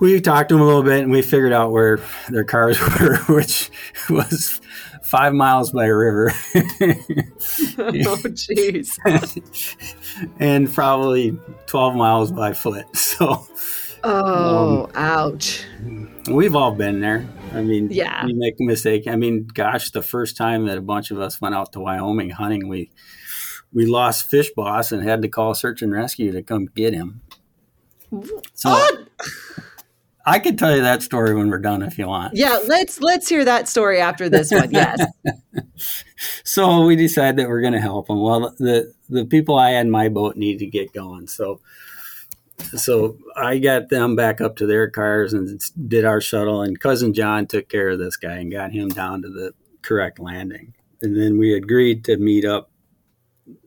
we 0.00 0.20
talked 0.20 0.50
to 0.50 0.54
them 0.54 0.62
a 0.62 0.66
little 0.66 0.82
bit 0.82 1.02
and 1.02 1.10
we 1.10 1.22
figured 1.22 1.52
out 1.52 1.72
where 1.72 1.98
their 2.28 2.44
cars 2.44 2.78
were, 3.00 3.18
which 3.28 3.70
was 4.08 4.60
five 5.02 5.34
miles 5.34 5.72
by 5.72 5.86
a 5.86 5.94
river. 5.94 6.28
oh, 6.54 8.16
jeez. 8.34 8.98
and 10.38 10.72
probably 10.72 11.38
12 11.66 11.96
miles 11.96 12.30
by 12.30 12.52
foot. 12.52 12.96
So, 12.96 13.46
oh, 14.04 14.84
um, 14.84 14.90
ouch. 14.94 15.64
We've 16.30 16.54
all 16.54 16.72
been 16.72 17.00
there. 17.00 17.26
I 17.52 17.62
mean, 17.62 17.90
yeah. 17.90 18.26
you 18.26 18.34
make 18.36 18.54
a 18.60 18.64
mistake. 18.64 19.06
I 19.06 19.16
mean, 19.16 19.46
gosh, 19.46 19.90
the 19.90 20.02
first 20.02 20.36
time 20.36 20.66
that 20.66 20.78
a 20.78 20.82
bunch 20.82 21.10
of 21.10 21.20
us 21.20 21.40
went 21.40 21.54
out 21.54 21.72
to 21.72 21.80
Wyoming 21.80 22.30
hunting, 22.30 22.68
we 22.68 22.90
we 23.72 23.86
lost 23.86 24.30
Fish 24.30 24.50
Boss 24.56 24.92
and 24.92 25.02
had 25.02 25.22
to 25.22 25.28
call 25.28 25.54
search 25.54 25.82
and 25.82 25.92
rescue 25.92 26.32
to 26.32 26.42
come 26.42 26.66
get 26.74 26.94
him. 26.94 27.20
So 28.54 28.70
what? 28.70 29.08
I 30.28 30.38
could 30.38 30.58
tell 30.58 30.76
you 30.76 30.82
that 30.82 31.02
story 31.02 31.34
when 31.34 31.48
we're 31.48 31.58
done 31.58 31.82
if 31.82 31.98
you 31.98 32.06
want. 32.06 32.36
Yeah, 32.36 32.58
let's 32.66 33.00
let's 33.00 33.28
hear 33.28 33.44
that 33.46 33.66
story 33.66 33.98
after 33.98 34.28
this 34.28 34.50
one. 34.50 34.70
Yes. 34.70 35.02
so 36.44 36.84
we 36.84 36.96
decided 36.96 37.36
that 37.36 37.48
we're 37.48 37.62
going 37.62 37.72
to 37.72 37.80
help 37.80 38.08
them. 38.08 38.20
Well, 38.20 38.54
the 38.58 38.92
the 39.08 39.24
people 39.24 39.56
I 39.56 39.70
had 39.70 39.86
in 39.86 39.90
my 39.90 40.10
boat 40.10 40.36
need 40.36 40.58
to 40.58 40.66
get 40.66 40.92
going. 40.92 41.28
So 41.28 41.60
so 42.76 43.18
I 43.36 43.58
got 43.58 43.88
them 43.88 44.16
back 44.16 44.40
up 44.40 44.56
to 44.56 44.66
their 44.66 44.90
cars 44.90 45.32
and 45.32 45.60
did 45.88 46.04
our 46.04 46.20
shuttle. 46.20 46.62
And 46.62 46.78
cousin 46.78 47.14
John 47.14 47.46
took 47.46 47.68
care 47.68 47.90
of 47.90 47.98
this 47.98 48.16
guy 48.16 48.36
and 48.36 48.52
got 48.52 48.72
him 48.72 48.88
down 48.88 49.22
to 49.22 49.28
the 49.28 49.52
correct 49.82 50.18
landing. 50.18 50.74
And 51.00 51.16
then 51.16 51.38
we 51.38 51.54
agreed 51.54 52.04
to 52.06 52.16
meet 52.16 52.44
up, 52.44 52.70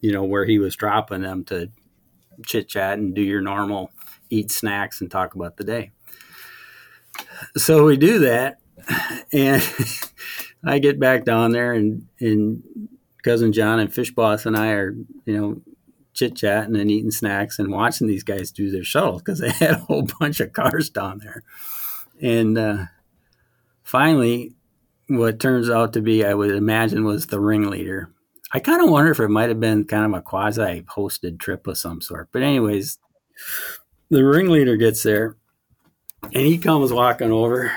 you 0.01 0.12
know, 0.12 0.24
where 0.24 0.45
he 0.45 0.60
was 0.60 0.75
dropping 0.75 1.21
them 1.21 1.45
to 1.45 1.71
chit 2.45 2.67
chat 2.67 2.98
and 2.98 3.15
do 3.15 3.21
your 3.21 3.41
normal 3.41 3.91
eat 4.29 4.51
snacks 4.51 5.01
and 5.01 5.10
talk 5.10 5.36
about 5.36 5.57
the 5.57 5.63
day 5.63 5.91
so 7.57 7.86
we 7.86 7.98
do 7.98 8.19
that, 8.19 8.60
and 9.33 9.62
I 10.63 10.79
get 10.79 11.00
back 11.00 11.25
down 11.25 11.51
there, 11.51 11.74
and 11.74 12.07
and 12.19 12.63
cousin 13.24 13.53
John 13.53 13.79
and 13.79 13.93
Fish 13.93 14.12
Boss 14.12 14.45
and 14.45 14.57
I 14.57 14.71
are, 14.71 14.95
you 15.25 15.38
know, 15.38 15.62
chit 16.22 16.36
chatting 16.36 16.75
and 16.75 16.92
eating 16.92 17.12
snacks 17.12 17.58
and 17.58 17.72
watching 17.72 18.08
these 18.08 18.24
guys 18.24 18.51
do 18.51 18.70
their 18.70 18.84
shuttle 18.84 19.20
because 19.20 19.40
they 19.42 19.50
had 19.50 19.72
a 19.72 19.80
whole 19.80 20.08
bunch 20.20 20.40
of 20.40 20.54
cars 20.54 20.90
down 20.90 21.20
there, 21.24 21.44
and 22.22 22.58
uh, 22.58 22.86
finally, 23.84 24.54
what 25.08 25.40
turns 25.40 25.70
out 25.70 25.94
to 25.94 26.01
be, 26.01 26.24
I 26.25 26.34
would 26.34 26.51
imagine, 26.51 27.04
was 27.04 27.28
the 27.28 27.40
ringleader. 27.40 28.12
I 28.54 28.60
kind 28.60 28.84
of 28.84 28.90
wonder 28.90 29.12
if 29.12 29.20
it 29.20 29.30
might 29.30 29.50
have 29.50 29.60
been 29.60 29.86
kind 29.86 30.06
of 30.06 30.13
a 30.13 30.22
quasi 30.22 30.82
hosted 30.82 31.40
trip 31.40 31.68
of 31.68 31.78
some 31.78 32.01
sort. 32.01 32.30
But 32.32 32.44
anyways, 32.44 33.00
the 34.10 34.24
ringleader 34.24 34.75
gets 34.75 35.04
there 35.04 35.38
and 36.24 36.46
he 36.46 36.58
comes 36.58 36.92
walking 36.92 37.32
over, 37.32 37.72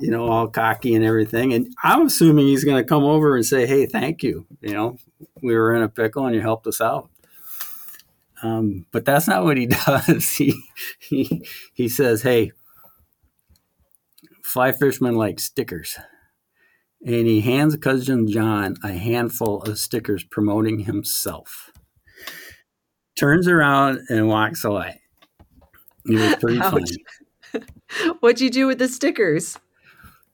you 0.00 0.10
know, 0.10 0.26
all 0.26 0.48
cocky 0.48 0.94
and 0.94 1.04
everything. 1.04 1.54
And 1.54 1.72
I'm 1.82 2.06
assuming 2.06 2.46
he's 2.46 2.64
going 2.64 2.76
to 2.82 2.88
come 2.88 3.04
over 3.04 3.36
and 3.36 3.46
say, 3.46 3.66
"Hey, 3.66 3.86
thank 3.86 4.22
you. 4.22 4.46
You 4.60 4.72
know, 4.72 4.98
we 5.42 5.54
were 5.54 5.74
in 5.74 5.82
a 5.82 5.88
pickle 5.88 6.26
and 6.26 6.34
you 6.34 6.40
helped 6.40 6.66
us 6.66 6.80
out." 6.80 7.10
Um, 8.42 8.86
but 8.92 9.04
that's 9.04 9.26
not 9.26 9.44
what 9.44 9.56
he 9.56 9.66
does. 9.86 10.30
he 10.32 10.54
he 10.98 11.46
he 11.72 11.88
says, 11.88 12.22
"Hey, 12.22 12.52
fly 14.42 14.72
fishermen 14.72 15.14
like 15.14 15.40
stickers." 15.40 15.98
And 17.04 17.26
he 17.26 17.40
hands 17.40 17.76
cousin 17.76 18.26
John 18.26 18.76
a 18.82 18.92
handful 18.92 19.62
of 19.62 19.78
stickers 19.78 20.24
promoting 20.24 20.80
himself. 20.80 21.70
Turns 23.18 23.46
around 23.46 24.00
and 24.08 24.28
walks 24.28 24.64
away. 24.64 25.00
It 26.06 26.14
was 26.14 26.36
pretty 26.36 26.58
funny. 26.58 27.64
What'd 28.20 28.40
you 28.40 28.50
do 28.50 28.66
with 28.66 28.78
the 28.78 28.88
stickers? 28.88 29.58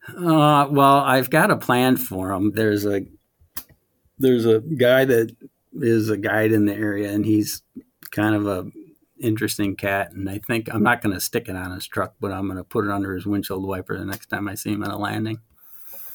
Uh, 0.08 0.66
well, 0.70 0.98
I've 0.98 1.30
got 1.30 1.50
a 1.50 1.56
plan 1.56 1.96
for 1.96 2.28
them. 2.28 2.52
There's 2.52 2.86
a 2.86 3.02
there's 4.22 4.46
a 4.46 4.60
guy 4.60 5.04
that 5.04 5.36
is 5.74 6.08
a 6.08 6.16
guide 6.16 6.52
in 6.52 6.66
the 6.66 6.74
area, 6.74 7.10
and 7.10 7.24
he's 7.24 7.62
kind 8.10 8.34
of 8.34 8.46
a 8.46 8.70
interesting 9.20 9.76
cat. 9.76 10.12
And 10.12 10.28
I 10.28 10.38
think 10.38 10.72
I'm 10.72 10.82
not 10.82 11.02
going 11.02 11.14
to 11.14 11.20
stick 11.20 11.48
it 11.48 11.56
on 11.56 11.72
his 11.72 11.86
truck, 11.86 12.14
but 12.20 12.32
I'm 12.32 12.46
going 12.46 12.58
to 12.58 12.64
put 12.64 12.84
it 12.84 12.90
under 12.90 13.14
his 13.14 13.26
windshield 13.26 13.66
wiper 13.66 13.98
the 13.98 14.04
next 14.04 14.26
time 14.26 14.48
I 14.48 14.54
see 14.54 14.72
him 14.72 14.82
at 14.82 14.90
a 14.90 14.96
landing. 14.96 15.38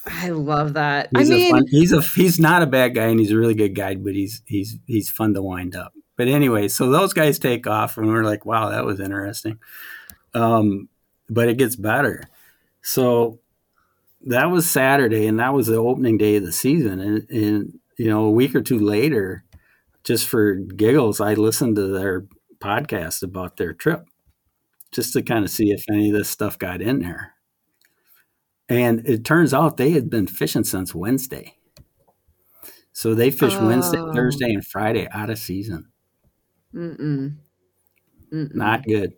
I 0.05 0.29
love 0.29 0.73
that. 0.73 1.09
He's 1.15 1.29
I 1.29 1.33
mean, 1.33 1.51
fun, 1.51 1.65
he's 1.67 1.91
a 1.91 2.01
he's 2.01 2.39
not 2.39 2.63
a 2.63 2.67
bad 2.67 2.95
guy, 2.95 3.07
and 3.07 3.19
he's 3.19 3.31
a 3.31 3.37
really 3.37 3.55
good 3.55 3.75
guide, 3.75 4.03
but 4.03 4.13
he's 4.13 4.41
he's 4.45 4.77
he's 4.85 5.09
fun 5.09 5.33
to 5.33 5.41
wind 5.41 5.75
up. 5.75 5.93
But 6.15 6.29
anyway, 6.29 6.69
so 6.69 6.89
those 6.89 7.13
guys 7.13 7.37
take 7.39 7.67
off, 7.67 7.97
and 7.97 8.07
we're 8.07 8.23
like, 8.23 8.45
wow, 8.45 8.69
that 8.69 8.85
was 8.85 8.99
interesting. 8.99 9.59
Um, 10.33 10.87
but 11.29 11.49
it 11.49 11.57
gets 11.57 11.75
better. 11.75 12.23
So 12.81 13.39
that 14.25 14.45
was 14.45 14.69
Saturday, 14.69 15.27
and 15.27 15.39
that 15.39 15.53
was 15.53 15.67
the 15.67 15.75
opening 15.75 16.17
day 16.17 16.37
of 16.37 16.43
the 16.43 16.51
season. 16.51 16.99
And, 16.99 17.29
and 17.29 17.79
you 17.97 18.09
know, 18.09 18.25
a 18.25 18.31
week 18.31 18.55
or 18.55 18.61
two 18.61 18.79
later, 18.79 19.43
just 20.03 20.27
for 20.27 20.55
giggles, 20.55 21.19
I 21.19 21.33
listened 21.33 21.75
to 21.75 21.87
their 21.87 22.25
podcast 22.59 23.23
about 23.23 23.57
their 23.57 23.73
trip, 23.73 24.07
just 24.91 25.13
to 25.13 25.21
kind 25.21 25.43
of 25.43 25.51
see 25.51 25.71
if 25.71 25.83
any 25.89 26.09
of 26.09 26.15
this 26.15 26.29
stuff 26.29 26.57
got 26.57 26.81
in 26.81 26.99
there. 26.99 27.33
And 28.69 29.07
it 29.07 29.25
turns 29.25 29.53
out 29.53 29.77
they 29.77 29.91
had 29.91 30.09
been 30.09 30.27
fishing 30.27 30.63
since 30.63 30.93
Wednesday. 30.93 31.55
So 32.93 33.13
they 33.13 33.31
fished 33.31 33.57
oh. 33.59 33.67
Wednesday, 33.67 34.01
Thursday, 34.13 34.53
and 34.53 34.65
Friday 34.65 35.07
out 35.11 35.29
of 35.29 35.37
season. 35.37 35.89
Mm-mm. 36.73 37.37
Mm-mm. 38.33 38.55
Not 38.55 38.83
good. 38.83 39.13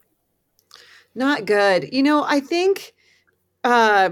Not 1.16 1.46
good. 1.46 1.92
You 1.92 2.04
know, 2.04 2.24
I 2.24 2.40
think 2.40 2.94
uh 3.64 4.10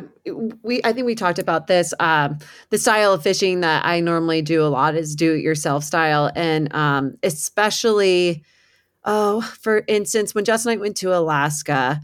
we 0.62 0.82
i 0.84 0.92
think 0.92 1.06
we 1.06 1.16
talked 1.16 1.40
about 1.40 1.68
this 1.68 1.94
um 2.00 2.38
the 2.70 2.78
style 2.78 3.14
of 3.14 3.24
fishing 3.24 3.62
that 3.62 3.86
i 3.86 4.00
normally 4.00 4.42
do 4.42 4.62
a 4.62 4.68
lot 4.68 4.96
is 4.96 5.16
do 5.16 5.36
it 5.36 5.42
yourself 5.42 5.84
style. 5.84 6.32
And 6.36 6.74
um 6.76 7.18
especially 7.24 8.44
oh 9.06 9.42
for 9.42 9.84
instance 9.88 10.36
when 10.36 10.44
justin 10.44 10.74
and 10.74 10.80
i 10.80 10.82
went 10.82 10.98
to 10.98 11.16
alaska 11.16 12.02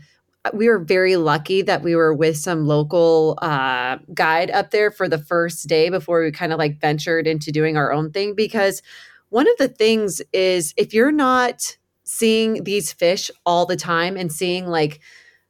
we 0.52 0.68
were 0.68 0.80
very 0.80 1.16
lucky 1.16 1.62
that 1.62 1.84
we 1.84 1.96
were 1.96 2.14
with 2.14 2.36
some 2.36 2.68
local 2.68 3.40
uh, 3.42 3.98
guide 4.14 4.52
up 4.52 4.72
there 4.72 4.92
for 4.92 5.08
the 5.08 5.18
first 5.18 5.68
day 5.68 5.90
before 5.90 6.22
we 6.22 6.32
kind 6.32 6.52
of 6.52 6.60
like 6.60 6.82
ventured 6.82 7.28
into 7.28 7.52
doing 7.52 7.78
our 7.78 7.94
own 7.94 8.12
thing. 8.12 8.36
Because 8.36 8.82
one 9.30 9.48
of 9.48 9.58
the 9.58 9.70
things 9.70 10.22
is 10.34 10.74
if 10.76 10.94
you're 10.94 11.14
not 11.14 11.78
seeing 12.04 12.66
these 12.66 12.92
fish 12.92 13.32
all 13.46 13.66
the 13.66 13.78
time 13.78 14.18
and 14.18 14.32
seeing 14.32 14.68
like 14.68 15.00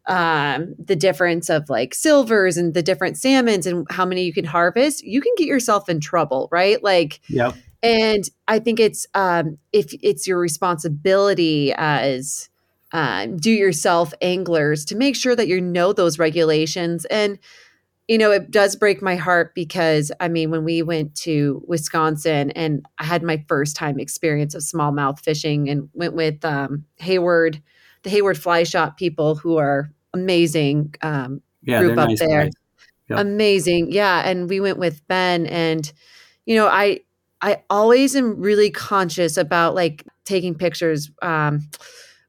um 0.08 0.76
the 0.78 0.96
difference 0.96 1.50
of 1.50 1.70
like 1.70 1.94
silvers 1.94 2.58
and 2.58 2.74
the 2.74 2.84
different 2.84 3.18
salmons 3.18 3.66
and 3.66 3.88
how 3.90 4.06
many 4.06 4.24
you 4.24 4.34
can 4.34 4.46
harvest 4.46 5.04
you 5.04 5.22
can 5.22 5.32
get 5.38 5.48
yourself 5.48 5.88
in 5.88 6.00
trouble 6.00 6.50
right? 6.52 6.84
Like 6.84 7.22
yep 7.30 7.56
and 7.82 8.24
i 8.48 8.60
think 8.60 8.80
it's 8.80 9.06
um 9.14 9.58
if 9.74 9.94
it's 10.02 10.26
your 10.26 10.40
responsibility 10.40 11.74
as 11.74 12.50
um, 12.94 13.38
do 13.38 13.52
yourself 13.52 14.14
anglers 14.22 14.86
to 14.86 14.96
make 14.96 15.16
sure 15.16 15.36
that 15.36 15.48
you 15.48 15.60
know 15.60 15.92
those 15.92 16.20
regulations. 16.20 17.06
And 17.06 17.40
you 18.08 18.18
know, 18.18 18.32
it 18.32 18.52
does 18.52 18.76
break 18.76 19.02
my 19.02 19.16
heart 19.16 19.56
because 19.56 20.12
I 20.20 20.28
mean, 20.28 20.52
when 20.52 20.64
we 20.66 20.82
went 20.84 21.16
to 21.22 21.64
Wisconsin 21.68 22.52
and 22.52 22.86
I 23.00 23.06
had 23.06 23.24
my 23.24 23.44
first 23.48 23.76
time 23.76 23.98
experience 23.98 24.54
of 24.54 24.62
smallmouth 24.62 25.20
fishing 25.22 25.70
and 25.70 25.90
went 25.94 26.14
with 26.14 26.44
um, 26.46 26.86
Hayward, 26.98 27.62
the 28.04 28.10
Hayward 28.10 28.38
Fly 28.38 28.64
Shop 28.64 28.98
people 28.98 29.36
who 29.36 29.58
are 29.58 29.92
amazing 30.14 30.94
um, 31.02 31.42
yeah, 31.64 31.80
group 31.80 31.98
up 31.98 32.10
nice 32.10 32.20
there. 32.20 32.50
Yep. 33.10 33.20
Amazing. 33.20 33.92
Yeah. 33.92 34.28
And 34.28 34.50
we 34.50 34.60
went 34.60 34.78
with 34.78 35.06
Ben 35.08 35.46
and, 35.48 35.92
you 36.46 36.56
know, 36.56 36.68
I, 36.68 37.02
I 37.42 37.64
always 37.70 38.16
am 38.16 38.40
really 38.40 38.70
conscious 38.70 39.36
about 39.38 39.76
like 39.76 40.06
taking 40.26 40.56
pictures. 40.56 41.12
Um, 41.22 41.68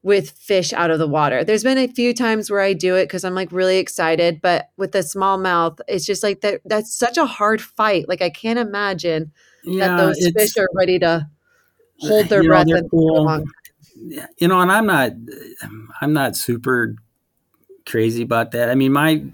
with 0.05 0.33
fish 0.33 0.75
out 0.75 0.91
of 0.91 0.99
the 0.99 1.09
water. 1.09 1.45
There's 1.45 1.63
been 1.65 1.79
a 1.79 1.89
few 1.89 2.13
times 2.13 2.51
where 2.51 2.61
I 2.61 2.75
do 2.75 2.95
it 2.95 3.05
because 3.05 3.25
I'm 3.25 3.35
like 3.35 3.51
really 3.51 3.79
excited, 3.79 4.41
but 4.43 4.69
with 4.77 4.93
the 4.93 4.99
smallmouth, 4.99 5.81
it's 5.89 6.05
just 6.05 6.23
like 6.23 6.43
that. 6.43 6.61
That's 6.67 6.95
such 6.95 7.17
a 7.17 7.25
hard 7.25 7.63
fight. 7.63 8.07
Like 8.07 8.21
I 8.21 8.29
can't 8.29 8.59
imagine 8.59 9.33
yeah, 9.65 9.89
that 9.89 9.97
those 9.97 10.31
fish 10.37 10.59
are 10.59 10.69
ready 10.75 10.99
to 10.99 11.27
hold 12.01 12.29
their 12.29 12.45
breath 12.45 12.67
know, 12.67 12.77
and 12.77 12.91
cool. 12.91 13.45
You 13.95 14.49
know, 14.49 14.61
and 14.61 14.71
I'm 14.71 14.87
not, 14.87 15.13
I'm 16.01 16.13
not 16.13 16.37
super 16.37 16.97
crazy 17.87 18.23
about 18.23 18.53
that. 18.53 18.71
I 18.71 18.75
mean, 18.75 18.93
my 18.93 19.25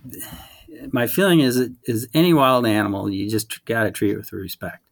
my 0.92 1.06
feeling 1.06 1.40
is 1.40 1.70
is 1.84 2.08
any 2.14 2.32
wild 2.32 2.66
animal, 2.66 3.10
you 3.10 3.28
just 3.28 3.64
got 3.64 3.84
to 3.84 3.90
treat 3.90 4.12
it 4.12 4.16
with 4.16 4.32
respect. 4.32 4.82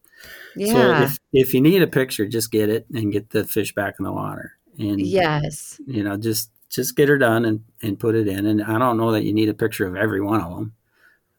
Yeah. 0.56 0.72
So 0.72 1.02
if 1.02 1.18
if 1.32 1.54
you 1.54 1.60
need 1.60 1.82
a 1.82 1.86
picture, 1.86 2.26
just 2.26 2.50
get 2.50 2.68
it 2.68 2.86
and 2.92 3.12
get 3.12 3.30
the 3.30 3.44
fish 3.44 3.74
back 3.74 3.96
in 3.98 4.04
the 4.04 4.12
water 4.12 4.52
and 4.78 5.00
yes 5.00 5.80
you 5.86 6.02
know 6.04 6.16
just 6.16 6.50
just 6.70 6.96
get 6.96 7.08
her 7.08 7.18
done 7.18 7.44
and 7.44 7.64
and 7.82 7.98
put 7.98 8.14
it 8.14 8.28
in 8.28 8.46
and 8.46 8.62
i 8.62 8.78
don't 8.78 8.96
know 8.96 9.12
that 9.12 9.24
you 9.24 9.32
need 9.32 9.48
a 9.48 9.54
picture 9.54 9.86
of 9.86 9.96
every 9.96 10.20
one 10.20 10.40
of 10.40 10.54
them 10.54 10.72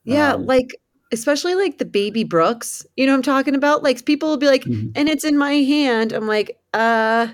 yeah 0.04 0.34
um, 0.34 0.46
like 0.46 0.76
especially 1.12 1.54
like 1.54 1.78
the 1.78 1.84
baby 1.84 2.24
brooks. 2.24 2.86
You 2.96 3.06
know 3.06 3.14
I'm 3.14 3.22
talking 3.22 3.54
about? 3.54 3.82
Like 3.82 4.04
people 4.04 4.28
will 4.28 4.36
be 4.36 4.46
like, 4.46 4.64
Mhm. 4.64 4.92
and 4.94 5.08
it's 5.08 5.24
in 5.24 5.36
my 5.36 5.54
hand. 5.54 6.12
I'm 6.12 6.26
like, 6.26 6.58
uh, 6.72 7.28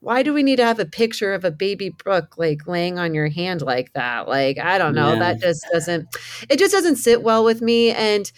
why 0.00 0.22
do 0.22 0.32
we 0.32 0.42
need 0.42 0.56
to 0.56 0.64
have 0.64 0.78
a 0.78 0.86
picture 0.86 1.34
of 1.34 1.44
a 1.44 1.50
baby 1.50 1.90
brook 1.90 2.38
like 2.38 2.66
laying 2.66 2.98
on 2.98 3.14
your 3.14 3.28
hand 3.28 3.60
like 3.62 3.92
that? 3.92 4.28
Like, 4.28 4.58
I 4.58 4.78
don't 4.78 4.94
know. 4.94 5.12
Yeah. 5.12 5.18
That 5.18 5.40
just 5.40 5.64
doesn't 5.72 6.08
it 6.48 6.58
just 6.58 6.72
doesn't 6.72 6.96
sit 6.96 7.22
well 7.22 7.44
with 7.44 7.60
me. 7.60 7.90
And, 7.90 8.30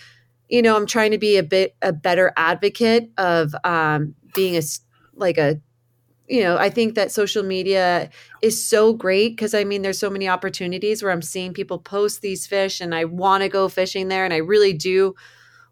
you 0.49 0.61
know, 0.61 0.76
I'm 0.76 0.87
trying 0.87 1.12
to 1.12 1.19
be 1.19 1.37
a 1.37 1.42
bit 1.42 1.76
a 1.81 1.92
better 1.92 2.33
advocate 2.37 3.11
of 3.16 3.54
um 3.64 4.14
being 4.35 4.57
a 4.57 4.62
like 5.14 5.38
a 5.38 5.61
you 6.28 6.42
know, 6.42 6.57
I 6.57 6.71
think 6.71 6.95
that 6.95 7.12
social 7.12 7.42
media 7.42 8.09
is 8.42 8.64
so 8.64 8.92
great 8.92 9.37
because 9.37 9.54
I 9.54 9.64
mean, 9.64 9.83
there's 9.83 9.99
so 9.99 10.11
many 10.11 10.28
opportunities 10.28 11.02
where 11.02 11.12
I'm 11.12 11.23
seeing 11.23 11.52
people 11.52 11.78
post 11.78 12.23
these 12.23 12.47
fish 12.47 12.81
and 12.81 12.95
I 12.95 13.04
want 13.04 13.42
to 13.42 13.49
go 13.49 13.69
fishing 13.69 14.09
there. 14.09 14.25
And 14.25 14.33
I 14.33 14.38
really 14.38 14.73
do 14.73 15.14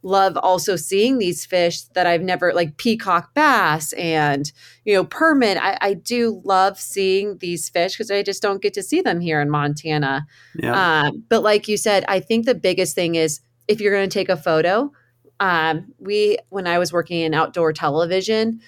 love 0.03 0.37
also 0.37 0.77
seeing 0.77 1.19
these 1.19 1.45
fish 1.45 1.83
that 1.95 2.07
I've 2.07 2.23
never, 2.23 2.53
like 2.53 2.77
peacock 2.77 3.35
bass 3.35 3.93
and, 3.95 4.51
you 4.85 4.95
know, 4.95 5.05
permit. 5.05 5.59
I, 5.59 5.77
I 5.81 5.95
do 5.95 6.41
love 6.45 6.79
seeing 6.79 7.39
these 7.39 7.69
fish 7.69 7.93
because 7.93 8.11
I 8.11 8.23
just 8.23 8.43
don't 8.43 8.63
get 8.63 8.75
to 8.75 8.83
see 8.83 9.01
them 9.03 9.21
here 9.21 9.41
in 9.41 9.51
Montana. 9.51 10.27
Yeah. 10.55 11.03
Um, 11.03 11.25
but 11.29 11.43
like 11.43 11.69
you 11.69 11.77
said, 11.77 12.05
I 12.09 12.21
think 12.21 12.47
the 12.47 12.55
biggest 12.55 12.95
thing 12.95 13.15
is 13.15 13.41
if 13.69 13.81
you're 13.81 13.95
going 13.95 14.09
to 14.09 14.13
take 14.13 14.29
a 14.29 14.37
photo, 14.37 14.91
um, 15.39 15.93
we, 15.99 16.39
when 16.49 16.67
I 16.67 16.79
was 16.79 16.93
working 16.93 17.21
in 17.21 17.35
outdoor 17.35 17.73
television, 17.73 18.61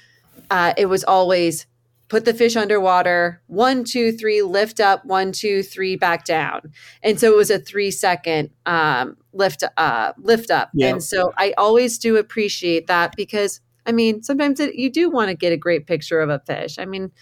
uh, 0.50 0.74
it 0.76 0.86
was 0.86 1.04
always 1.04 1.66
put 2.12 2.26
the 2.26 2.34
fish 2.34 2.56
underwater, 2.56 3.40
one, 3.46 3.84
two, 3.84 4.12
three, 4.12 4.42
lift 4.42 4.80
up, 4.80 5.02
one, 5.06 5.32
two, 5.32 5.62
three, 5.62 5.96
back 5.96 6.26
down. 6.26 6.60
And 7.02 7.18
so 7.18 7.32
it 7.32 7.36
was 7.38 7.50
a 7.50 7.58
three 7.58 7.90
second 7.90 8.50
um, 8.66 9.16
lift, 9.32 9.64
uh, 9.78 10.12
lift 10.18 10.50
up. 10.50 10.68
Yeah. 10.74 10.88
And 10.88 11.02
so 11.02 11.32
I 11.38 11.54
always 11.56 11.96
do 11.96 12.18
appreciate 12.18 12.86
that 12.88 13.16
because 13.16 13.62
I 13.86 13.92
mean, 13.92 14.22
sometimes 14.22 14.60
it, 14.60 14.74
you 14.74 14.90
do 14.90 15.08
want 15.08 15.30
to 15.30 15.34
get 15.34 15.54
a 15.54 15.56
great 15.56 15.86
picture 15.86 16.20
of 16.20 16.28
a 16.28 16.38
fish. 16.40 16.78
I 16.78 16.84
mean, 16.84 17.12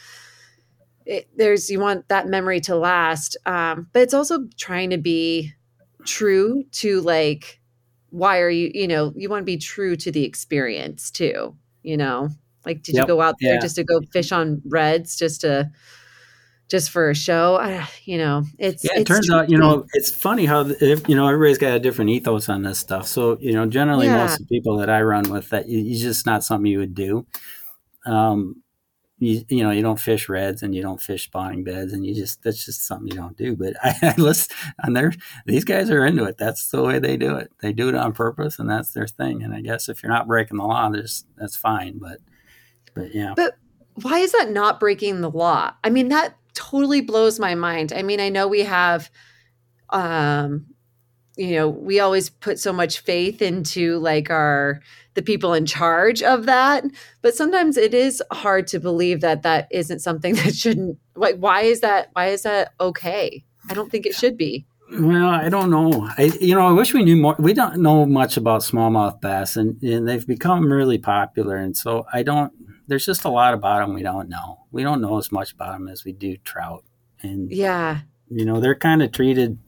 it, 1.07 1.29
there's 1.37 1.71
you 1.71 1.79
want 1.79 2.09
that 2.09 2.27
memory 2.27 2.59
to 2.63 2.75
last, 2.75 3.37
um, 3.47 3.87
but 3.93 4.03
it's 4.03 4.13
also 4.13 4.49
trying 4.59 4.91
to 4.91 4.99
be 4.99 5.53
true 6.05 6.65
to 6.73 7.01
like 7.03 7.61
why 8.11 8.41
are 8.41 8.51
you 8.51 8.73
you 8.75 8.89
know 8.89 9.13
you 9.15 9.29
want 9.29 9.43
to 9.43 9.45
be 9.45 9.57
true 9.57 9.95
to 9.95 10.11
the 10.11 10.25
experience 10.25 11.13
too. 11.13 11.57
You 11.85 11.97
know, 11.97 12.31
like 12.67 12.83
did 12.83 12.95
Yep. 12.97 13.03
you 13.05 13.07
go 13.07 13.21
out 13.21 13.35
there 13.41 13.55
Yeah. 13.55 13.61
just 13.61 13.77
to 13.77 13.85
go 13.85 14.01
fish 14.13 14.33
on 14.33 14.61
redds 14.67 15.17
just 15.17 15.41
to 15.43 15.71
just 16.69 16.91
for 16.91 17.11
a 17.11 17.15
show? 17.15 17.57
I, 17.57 17.89
you 18.05 18.17
know, 18.17 18.45
it's 18.59 18.85
Yeah, 18.85 18.93
it 18.95 19.01
it's 19.01 19.09
turns 19.09 19.31
out, 19.31 19.51
you 19.51 19.59
know, 19.59 19.87
it's 19.93 20.11
funny 20.11 20.47
how 20.47 20.61
if, 20.69 21.09
you 21.09 21.17
know 21.17 21.27
everybody's 21.27 21.59
got 21.59 21.73
a 21.77 21.81
different 21.81 22.11
ethos 22.11 22.49
on 22.49 22.63
this 22.63 22.79
stuff. 22.79 23.09
So, 23.09 23.39
you 23.41 23.53
know, 23.53 23.67
generally 23.67 24.07
Yeah. 24.07 24.19
most 24.19 24.41
of 24.41 24.47
the 24.49 24.57
people 24.57 24.77
that 24.79 24.89
I 24.91 25.03
run 25.03 25.25
with, 25.31 25.49
that 25.51 25.65
it's 25.69 26.01
just 26.01 26.27
not 26.27 26.45
something 26.45 26.71
you 26.71 26.79
would 26.79 26.95
do. 26.95 27.27
Um, 28.07 28.63
you, 29.19 29.45
you 29.51 29.63
know, 29.63 29.71
you 29.71 29.83
don't 29.83 30.01
fish 30.01 30.31
redds 30.31 30.63
and 30.63 30.75
you 30.75 30.81
don't 30.81 31.01
fish 31.01 31.25
spawning 31.25 31.63
beds, 31.63 31.93
and 31.93 32.07
you 32.07 32.15
just 32.15 32.43
that's 32.43 32.65
just 32.65 32.87
something 32.87 33.09
you 33.09 33.15
don't 33.15 33.37
do. 33.37 33.55
But 33.55 33.75
I, 33.83 33.95
I 34.03 34.15
listen, 34.17 34.57
and 34.79 34.97
they're 34.97 35.13
these 35.45 35.65
guys 35.65 35.91
are 35.91 36.07
into 36.07 36.25
it. 36.25 36.39
That's 36.39 36.71
the 36.71 36.83
way 36.83 36.99
they 37.01 37.17
do 37.19 37.37
it. 37.37 37.53
They 37.61 37.73
do 37.75 37.89
it 37.91 37.95
on 37.95 38.13
purpose, 38.15 38.59
and 38.59 38.71
that's 38.71 38.93
their 38.93 39.07
thing. 39.07 39.43
And 39.43 39.53
I 39.53 39.61
guess 39.61 39.89
if 39.91 40.03
you're 40.03 40.13
not 40.13 40.27
breaking 40.27 40.57
the 40.57 40.65
law, 40.65 40.89
there's 40.89 41.25
that's 41.37 41.57
fine. 41.57 41.99
But, 41.99 42.19
but 42.95 43.15
yeah, 43.15 43.35
But 43.37 43.57
why 43.95 44.19
is 44.19 44.33
that 44.33 44.51
not 44.51 44.81
breaking 44.81 45.21
the 45.21 45.31
law? 45.31 45.73
I 45.85 45.91
mean, 45.91 46.09
that 46.09 46.37
totally 46.55 47.01
blows 47.01 47.39
my 47.39 47.55
mind. 47.55 47.93
I 47.93 48.03
mean, 48.03 48.21
I 48.21 48.29
know 48.29 48.49
we 48.49 48.61
have, 48.65 49.11
um, 49.91 50.67
you 51.37 51.57
know, 51.57 51.69
we 51.69 52.01
always 52.01 52.31
put 52.31 52.59
so 52.59 52.73
much 52.73 53.01
faith 53.01 53.41
into 53.43 53.99
like 53.99 54.31
our 54.31 54.81
the 55.15 55.23
people 55.23 55.55
in 55.55 55.67
charge 55.67 56.23
of 56.23 56.47
that, 56.47 56.85
but 57.23 57.35
sometimes 57.35 57.77
it 57.77 57.95
is 57.95 58.23
hard 58.31 58.67
to 58.69 58.79
believe 58.79 59.21
that 59.21 59.43
that 59.43 59.67
isn't 59.71 60.01
something 60.01 60.35
that 60.37 60.55
shouldn't. 60.55 60.99
Like, 61.15 61.37
why 61.37 61.63
is 61.63 61.81
that? 61.81 62.11
Why 62.13 62.27
is 62.27 62.43
that 62.43 62.73
okay? 62.81 63.45
I 63.69 63.75
don't 63.75 63.91
think 63.91 64.07
it 64.07 64.15
should 64.15 64.37
be. 64.37 64.67
Well, 64.93 65.29
I 65.29 65.49
don't 65.49 65.71
know. 65.71 66.09
I 66.19 66.33
you 66.41 66.55
know, 66.55 66.67
I 66.67 66.73
wish 66.73 66.93
we 66.93 67.05
knew 67.05 67.17
more. 67.17 67.37
We 67.39 67.55
don't 67.55 67.79
know 67.79 68.07
much 68.07 68.37
about 68.37 68.63
smallmouth 68.63 69.21
bass, 69.21 69.57
and, 69.57 69.81
and 69.83 70.09
they've 70.09 70.27
become 70.27 70.73
really 70.73 70.99
popular. 70.99 71.57
And 71.57 71.77
so 71.77 72.07
I 72.13 72.23
don't. 72.23 72.53
There's 72.91 73.07
just 73.07 73.25
a 73.25 73.31
lot 73.31 73.55
about 73.55 73.79
them 73.79 73.95
we 73.95 74.03
don't 74.03 74.29
know. 74.29 74.65
We 74.73 74.83
don't 74.83 75.01
know 75.01 75.17
as 75.17 75.31
much 75.31 75.53
about 75.53 75.75
them 75.75 75.87
as 75.87 76.05
we 76.05 76.11
do 76.11 76.37
trout, 76.39 76.85
and 77.23 77.49
Yeah, 77.49 78.01
you 78.29 78.45
know 78.45 78.59
they're 78.59 78.75
kind 78.75 79.01
of 79.01 79.13
treated. 79.13 79.59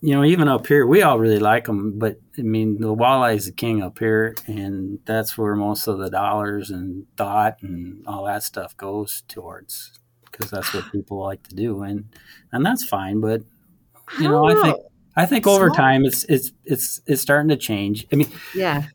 You 0.00 0.14
know, 0.16 0.24
even 0.24 0.48
up 0.48 0.66
here, 0.66 0.84
we 0.84 1.02
all 1.02 1.20
really 1.20 1.38
like 1.38 1.66
them, 1.66 1.96
but 1.96 2.18
I 2.36 2.42
mean, 2.42 2.80
the 2.80 2.92
walleye 2.92 3.36
is 3.36 3.46
the 3.46 3.52
king 3.52 3.84
up 3.84 4.00
here, 4.00 4.34
and 4.48 4.98
that's 5.04 5.38
where 5.38 5.54
most 5.54 5.86
of 5.86 5.98
the 5.98 6.10
dollars 6.10 6.70
and 6.70 7.06
dot 7.14 7.58
and 7.62 8.04
all 8.04 8.24
that 8.24 8.42
stuff 8.42 8.76
goes 8.76 9.22
towards, 9.28 9.92
because 10.24 10.50
that's 10.50 10.74
what 10.74 10.90
people 10.90 11.22
like 11.22 11.44
to 11.44 11.54
do, 11.54 11.82
and 11.82 12.08
and 12.50 12.66
that's 12.66 12.84
fine. 12.84 13.20
But 13.20 13.42
you 14.18 14.24
know, 14.24 14.48
don't 14.48 14.58
I 14.58 14.62
think 14.62 14.76
I 15.14 15.26
think 15.26 15.46
over 15.46 15.70
time 15.70 16.04
it's 16.04 16.24
it's 16.24 16.50
it's 16.64 17.00
it's 17.06 17.22
starting 17.22 17.50
to 17.50 17.56
change. 17.56 18.08
I 18.12 18.16
mean, 18.16 18.32
yeah. 18.56 18.88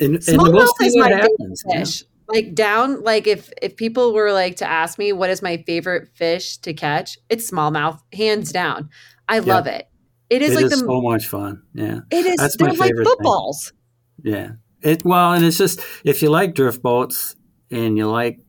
and, 0.00 0.14
and 0.14 0.22
Smallmouth 0.22 0.52
we'll 0.54 0.74
see 0.78 0.86
is 0.86 0.96
what 0.96 1.10
my 1.10 1.16
favorite 1.20 1.30
happens. 1.38 1.64
fish. 1.70 2.04
Like 2.28 2.54
down, 2.54 3.02
like 3.02 3.26
if 3.26 3.50
if 3.62 3.76
people 3.76 4.12
were 4.12 4.32
like 4.32 4.56
to 4.56 4.68
ask 4.68 4.98
me 4.98 5.12
what 5.12 5.30
is 5.30 5.40
my 5.40 5.58
favorite 5.66 6.08
fish 6.14 6.58
to 6.58 6.74
catch, 6.74 7.16
it's 7.30 7.50
smallmouth, 7.50 8.00
hands 8.12 8.52
down. 8.52 8.90
I 9.28 9.38
love 9.38 9.66
it. 9.66 9.88
It 10.28 10.42
is 10.42 10.52
It 10.52 10.56
like 10.56 10.64
is 10.66 10.70
the 10.72 10.76
so 10.78 11.00
much 11.00 11.26
fun. 11.26 11.62
Yeah, 11.72 12.00
it 12.10 12.26
is. 12.26 12.36
that's 12.36 12.56
They're 12.58 12.68
like 12.68 12.78
favorite 12.78 13.04
thing. 13.06 13.14
footballs. 13.16 13.72
yeah. 14.22 14.50
It 14.82 15.04
well, 15.04 15.32
and 15.32 15.44
it's 15.44 15.56
just 15.58 15.80
if 16.04 16.22
you 16.22 16.28
like 16.30 16.54
drift 16.54 16.82
boats 16.82 17.34
and 17.70 17.96
you 17.96 18.08
like 18.08 18.40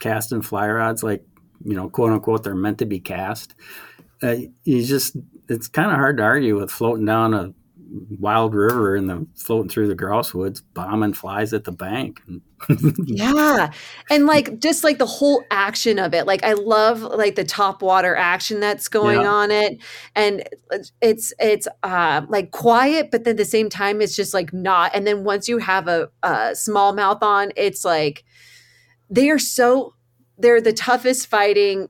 casting 0.00 0.42
fly 0.42 0.68
rods, 0.68 1.02
like 1.02 1.24
you 1.64 1.74
know, 1.74 1.88
quote 1.88 2.12
unquote, 2.12 2.44
they're 2.44 2.54
meant 2.54 2.78
to 2.78 2.86
be 2.86 3.00
cast. 3.00 3.54
Uh, 4.22 4.36
you 4.64 4.84
just 4.84 5.16
it's 5.48 5.66
kind 5.68 5.90
of 5.90 5.96
hard 5.96 6.18
to 6.18 6.22
argue 6.22 6.58
with 6.60 6.70
floating 6.70 7.06
down 7.06 7.32
a 7.34 7.54
wild 8.18 8.54
river 8.54 8.96
and 8.96 9.08
the 9.08 9.26
floating 9.36 9.68
through 9.68 9.88
the 9.88 9.94
grouse 9.94 10.34
woods, 10.34 10.60
bombing 10.60 11.12
flies 11.12 11.52
at 11.52 11.64
the 11.64 11.72
bank. 11.72 12.20
Yeah. 13.06 13.72
And 14.08 14.24
like 14.24 14.58
just 14.58 14.84
like 14.84 14.96
the 14.96 15.04
whole 15.04 15.44
action 15.50 15.98
of 15.98 16.14
it. 16.14 16.26
Like 16.26 16.42
I 16.44 16.54
love 16.54 17.02
like 17.02 17.34
the 17.34 17.44
top 17.44 17.82
water 17.82 18.16
action 18.16 18.58
that's 18.58 18.88
going 18.88 19.20
Yeah. 19.20 19.28
on 19.28 19.50
it. 19.50 19.78
And 20.16 20.44
it's 21.02 21.34
it's 21.38 21.68
uh 21.82 22.22
like 22.28 22.52
quiet, 22.52 23.10
but 23.10 23.24
then 23.24 23.32
at 23.32 23.36
the 23.36 23.44
same 23.44 23.68
time 23.68 24.00
it's 24.00 24.16
just 24.16 24.32
like 24.32 24.54
not. 24.54 24.92
And 24.94 25.06
then 25.06 25.24
once 25.24 25.46
you 25.46 25.58
have 25.58 25.88
a, 25.88 26.08
a 26.22 26.52
smallmouth 26.52 27.20
on, 27.20 27.52
it's 27.54 27.84
like 27.84 28.24
they 29.10 29.28
are 29.28 29.38
so 29.38 29.94
they're 30.38 30.62
the 30.62 30.72
toughest 30.72 31.26
fighting 31.26 31.88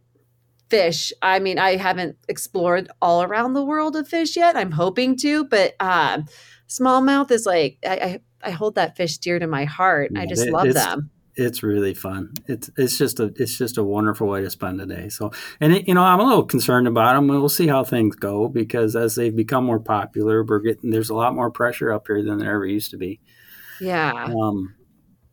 fish. 0.75 1.13
I 1.23 1.39
mean, 1.39 1.59
I 1.59 1.77
haven't 1.77 2.17
explored 2.29 2.91
all 3.01 3.23
around 3.23 3.53
the 3.55 3.65
world 3.65 3.95
of 3.97 4.09
fish 4.09 4.37
yet. 4.37 4.57
I'm 4.57 4.73
hoping 4.73 5.17
to, 5.19 5.45
but 5.45 5.75
um 5.81 6.25
smallmouth 6.69 7.31
is 7.31 7.47
like 7.47 7.79
I, 7.87 7.97
I 8.09 8.21
I 8.49 8.51
hold 8.51 8.75
that 8.75 8.97
fish 8.97 9.19
dear 9.19 9.39
to 9.39 9.47
my 9.47 9.65
heart. 9.65 10.11
I 10.17 10.27
just 10.27 10.47
it- 10.47 10.53
love 10.53 10.73
them. 10.75 11.11
it's 11.37 11.63
really 11.63 11.95
fun. 11.95 12.33
It's 12.47 12.71
it's 12.77 12.97
just 12.99 13.21
a 13.21 13.27
it's 13.43 13.57
just 13.59 13.79
a 13.79 13.83
wonderful 13.83 14.27
way 14.29 14.41
to 14.43 14.51
spend 14.51 14.81
a 14.81 14.87
day. 14.87 15.09
So, 15.09 15.31
and 15.61 15.73
it, 15.75 15.89
you 15.89 15.95
know, 15.95 16.05
I'm 16.05 16.21
a 16.21 16.25
little 16.31 16.45
concerned 16.45 16.87
about 16.89 17.15
them. 17.15 17.27
We'll 17.29 17.49
see 17.49 17.67
how 17.67 17.83
things 17.85 18.15
go 18.17 18.49
because 18.49 18.95
as 18.97 19.15
they've 19.15 19.35
become 19.45 19.65
more 19.65 19.81
popular, 19.81 20.45
we're 20.45 20.61
getting 20.61 20.91
there's 20.91 21.11
a 21.11 21.15
lot 21.23 21.35
more 21.35 21.51
pressure 21.51 21.93
up 21.93 22.05
here 22.07 22.23
than 22.23 22.39
there 22.39 22.55
ever 22.55 22.67
used 22.67 22.91
to 22.93 22.97
be. 22.99 23.21
Yeah, 23.81 24.13
Um, 24.41 24.75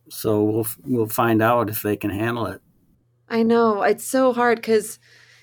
so 0.09 0.43
we'll 0.43 0.67
we'll 0.83 1.07
find 1.23 1.41
out 1.41 1.69
if 1.69 1.81
they 1.83 1.95
can 1.97 2.09
handle 2.11 2.47
it. 2.47 2.61
I 3.29 3.43
know. 3.43 3.83
It's 3.83 4.03
so 4.03 4.33
hard 4.33 4.57
because, 4.57 4.99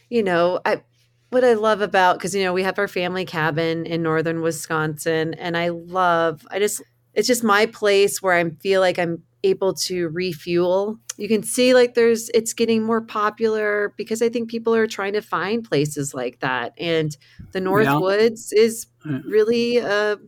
you 0.08 0.22
know, 0.22 0.60
I 0.64 0.82
what 1.30 1.44
I 1.44 1.54
love 1.54 1.82
about 1.82 2.18
because 2.18 2.34
you 2.34 2.42
know 2.42 2.52
we 2.52 2.62
have 2.62 2.78
our 2.78 2.88
family 2.88 3.24
cabin 3.24 3.86
in 3.86 4.02
northern 4.02 4.40
Wisconsin, 4.40 5.34
and 5.34 5.56
I 5.56 5.68
love. 5.68 6.46
I 6.50 6.58
just 6.58 6.82
it's 7.14 7.28
just 7.28 7.44
my 7.44 7.66
place 7.66 8.22
where 8.22 8.34
I 8.34 8.50
feel 8.60 8.80
like 8.80 8.98
I'm 8.98 9.22
able 9.44 9.74
to 9.74 10.08
refuel. 10.08 10.98
You 11.16 11.28
can 11.28 11.42
see 11.42 11.74
like 11.74 11.94
there's 11.94 12.30
it's 12.30 12.52
getting 12.52 12.82
more 12.82 13.00
popular 13.00 13.92
because 13.96 14.22
I 14.22 14.28
think 14.28 14.48
people 14.50 14.74
are 14.74 14.86
trying 14.86 15.12
to 15.14 15.20
find 15.20 15.64
places 15.64 16.14
like 16.14 16.40
that, 16.40 16.72
and 16.78 17.16
the 17.52 17.60
North 17.60 17.86
Yeah. 17.86 17.98
Woods 17.98 18.52
is 18.52 18.86
mm. 19.04 19.22
really 19.24 19.78
a 19.78 20.18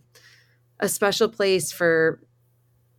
a 0.80 0.88
special 0.88 1.28
place 1.28 1.72
for 1.72 2.20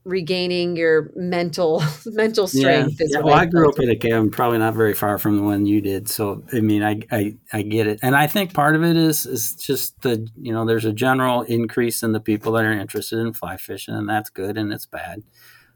regaining 0.04 0.76
your 0.76 1.12
mental 1.16 1.84
mental 2.06 2.48
strength. 2.48 3.00
is 3.00 3.12
Yeah, 3.14 3.22
well, 3.22 3.36
I 3.36 3.46
grew 3.46 3.70
up 3.70 3.80
at 3.80 3.90
a 3.90 3.96
cabin, 3.96 4.32
probably 4.32 4.58
not 4.58 4.74
very 4.74 4.94
far 4.94 5.18
from 5.18 5.38
the 5.38 5.44
one 5.44 5.66
you 5.66 5.82
did. 5.82 6.10
So, 6.10 6.44
I 6.54 6.60
mean, 6.60 6.84
I, 6.84 7.02
I, 7.12 7.36
I 7.54 7.62
get 7.62 7.88
it, 7.88 8.00
and 8.02 8.16
I 8.16 8.28
think 8.28 8.54
part 8.54 8.76
of 8.76 8.84
it 8.84 8.98
is 8.98 9.26
is 9.26 9.56
just 9.56 10.02
the 10.02 10.28
you 10.40 10.54
know 10.54 10.66
there's 10.66 10.86
a 10.86 10.94
general 10.94 11.44
increase 11.44 12.04
in 12.04 12.12
the 12.12 12.20
people 12.20 12.54
that 12.54 12.66
are 12.66 12.72
interested 12.72 13.20
in 13.20 13.34
fly 13.34 13.58
fishing, 13.58 13.96
and 13.96 14.10
that's 14.10 14.30
good 14.30 14.58
and 14.58 14.74
it's 14.74 14.86
bad. 14.86 15.24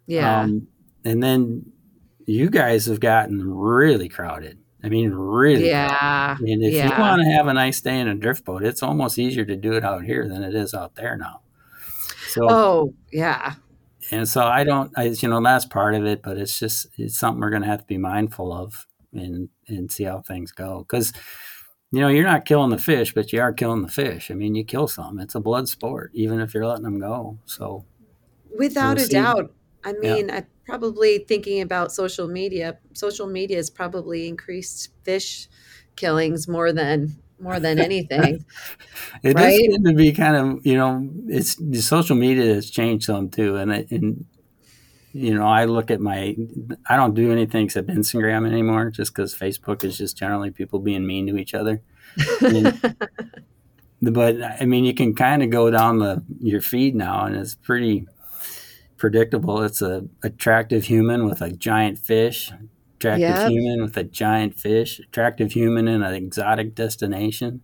Yeah. 0.08 0.42
Um, 0.42 0.68
and 1.04 1.22
then 1.22 1.72
you 2.26 2.50
guys 2.50 2.86
have 2.88 3.00
gotten 3.00 3.54
really 3.54 4.10
crowded. 4.10 4.60
I 4.84 4.90
mean, 4.90 5.12
really. 5.12 5.68
yeah. 5.68 6.36
crowded. 6.36 6.48
And 6.48 6.64
if 6.64 6.74
you 6.74 6.90
want 7.00 7.22
to 7.22 7.30
have 7.32 7.48
a 7.48 7.54
nice 7.54 7.82
day 7.82 8.00
in 8.00 8.08
a 8.08 8.16
drift 8.16 8.46
boat, 8.46 8.64
it's 8.64 8.84
almost 8.84 9.18
easier 9.18 9.46
to 9.46 9.56
do 9.56 9.74
it 9.74 9.84
out 9.84 10.04
here 10.04 10.28
than 10.28 10.44
it 10.44 10.54
is 10.54 10.74
out 10.74 10.96
there 10.96 11.18
now. 11.18 11.42
So, 12.28 12.48
oh 12.50 12.94
yeah, 13.12 13.56
and 14.12 14.28
so 14.28 14.44
I 14.44 14.64
don't, 14.64 14.92
I, 14.98 15.06
you 15.06 15.28
know, 15.28 15.42
that's 15.42 15.66
part 15.66 15.96
of 15.96 16.06
it, 16.06 16.22
but 16.22 16.38
it's 16.38 16.60
just 16.60 16.88
it's 16.98 17.18
something 17.18 17.42
we're 17.42 17.50
going 17.50 17.64
to 17.64 17.68
have 17.68 17.82
to 17.82 17.88
be 17.88 17.98
mindful 17.98 18.54
of 18.54 18.88
and 19.14 19.50
and 19.68 19.92
see 19.92 20.04
how 20.04 20.22
things 20.22 20.52
go 20.52 20.80
because 20.80 21.14
you 21.92 22.02
know 22.02 22.10
you're 22.10 22.24
not 22.24 22.46
killing 22.46 22.72
the 22.72 22.78
fish, 22.78 23.14
but 23.14 23.34
you 23.34 23.42
are 23.42 23.54
killing 23.54 23.82
the 23.82 23.88
fish. 23.92 24.32
I 24.32 24.34
mean, 24.36 24.56
you 24.56 24.64
kill 24.66 24.88
some. 24.88 25.20
It's 25.20 25.36
a 25.36 25.40
blood 25.40 25.70
sport, 25.70 26.12
even 26.14 26.40
if 26.40 26.54
you're 26.54 26.66
letting 26.66 26.84
them 26.84 27.00
go. 27.00 27.40
So 27.46 27.86
without 28.58 28.98
we'll 28.98 29.00
a 29.00 29.08
see. 29.08 29.08
doubt. 29.08 29.54
I 29.84 29.94
Yeah. 30.02 30.16
mean, 30.16 30.32
I 30.32 30.46
probably 30.66 31.20
thinking 31.20 31.62
about 31.62 31.92
social 31.92 32.28
media. 32.28 32.80
Social 32.94 33.28
media 33.28 33.58
has 33.58 33.70
probably 33.70 34.28
increased 34.28 34.90
fish 35.04 35.48
killings 35.96 36.48
more 36.48 36.74
than 36.74 37.22
more 37.40 37.60
than 37.60 37.80
anything. 37.80 38.46
It 39.24 39.36
Right? 39.36 39.50
does 39.52 39.58
seem 39.58 39.84
to 39.86 39.94
be 39.94 40.12
kind 40.14 40.36
of 40.36 40.66
you 40.66 40.76
know 40.76 41.10
it's 41.28 41.56
the 41.56 41.82
social 41.82 42.16
media 42.16 42.54
has 42.56 42.70
changed 42.70 43.06
some 43.06 43.30
too, 43.30 43.56
and 43.56 43.72
it, 43.72 43.90
and 43.92 44.26
you 45.14 45.34
know 45.34 45.46
I 45.48 45.66
look 45.66 45.90
at 45.92 46.00
my 46.02 46.36
I 46.90 46.96
don't 46.98 47.14
do 47.16 47.32
anything 47.32 47.66
except 47.66 47.88
Instagram 47.88 48.46
anymore, 48.48 48.90
just 48.92 49.14
because 49.14 49.34
Facebook 49.36 49.84
is 49.84 49.98
just 49.98 50.18
generally 50.18 50.52
people 50.52 50.80
being 50.80 51.06
mean 51.08 51.28
to 51.28 51.38
each 51.38 51.54
other. 51.54 51.82
And- 52.42 52.96
but 54.02 54.36
I 54.62 54.66
mean, 54.66 54.84
you 54.86 54.94
can 54.94 55.16
kind 55.16 55.42
of 55.44 55.50
go 55.50 55.72
down 55.72 56.00
the 56.00 56.24
your 56.40 56.62
feed 56.62 56.96
now, 56.96 57.26
and 57.26 57.36
it's 57.36 57.56
pretty 57.56 58.06
predictable. 58.98 59.62
It's 59.64 59.82
a 59.82 60.06
attractive 60.24 60.86
human 60.86 61.26
with 61.26 61.42
a 61.42 61.52
giant 61.52 62.00
fish, 62.00 62.52
attractive 63.06 63.30
Yep. 63.38 63.50
human 63.52 63.82
with 63.82 63.98
a 63.98 64.04
giant 64.04 64.56
fish, 64.58 65.00
attractive 65.00 65.52
human 65.52 65.88
in 65.88 66.02
an 66.04 66.14
exotic 66.14 66.76
destination. 66.76 67.62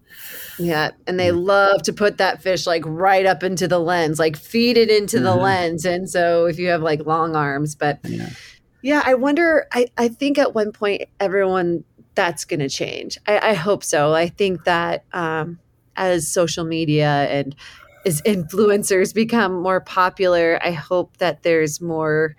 yeah, 0.60 0.92
and 1.08 1.20
they 1.20 1.32
love 1.32 1.82
to 1.84 1.94
put 1.94 2.18
that 2.18 2.42
fish 2.42 2.68
like 2.68 2.84
right 2.86 3.26
up 3.26 3.44
into 3.44 3.68
the 3.68 3.80
lens, 3.80 4.20
like 4.20 4.38
feed 4.38 4.78
it 4.78 4.90
into 4.90 5.20
the 5.20 5.32
Mhm. 5.34 5.42
lens. 5.42 5.86
And 5.86 6.10
so 6.10 6.46
if 6.46 6.60
you 6.60 6.68
have 6.68 6.82
like 6.82 7.06
long 7.06 7.36
arms, 7.36 7.76
but 7.76 8.00
Yeah. 8.08 8.30
Yeah, 8.84 9.04
I 9.06 9.14
wonder. 9.14 9.68
I, 9.72 9.86
I 9.96 10.08
think 10.08 10.40
at 10.40 10.56
one 10.56 10.72
point, 10.72 11.04
everyone 11.20 11.84
that's 12.16 12.46
going 12.46 12.62
to 12.62 12.70
change. 12.70 13.16
I, 13.28 13.52
I 13.52 13.54
hope 13.54 13.84
so. 13.84 14.14
I 14.14 14.28
think 14.28 14.64
that 14.66 15.04
um, 15.14 15.60
as 15.96 16.28
social 16.28 16.66
media 16.66 17.28
and 17.30 17.56
as 18.08 18.22
influencers 18.24 19.14
become 19.14 19.62
more 19.62 19.82
popular, 19.82 20.60
I 20.64 20.72
hope 20.72 21.18
that 21.18 21.44
there's 21.44 21.80
more, 21.80 22.36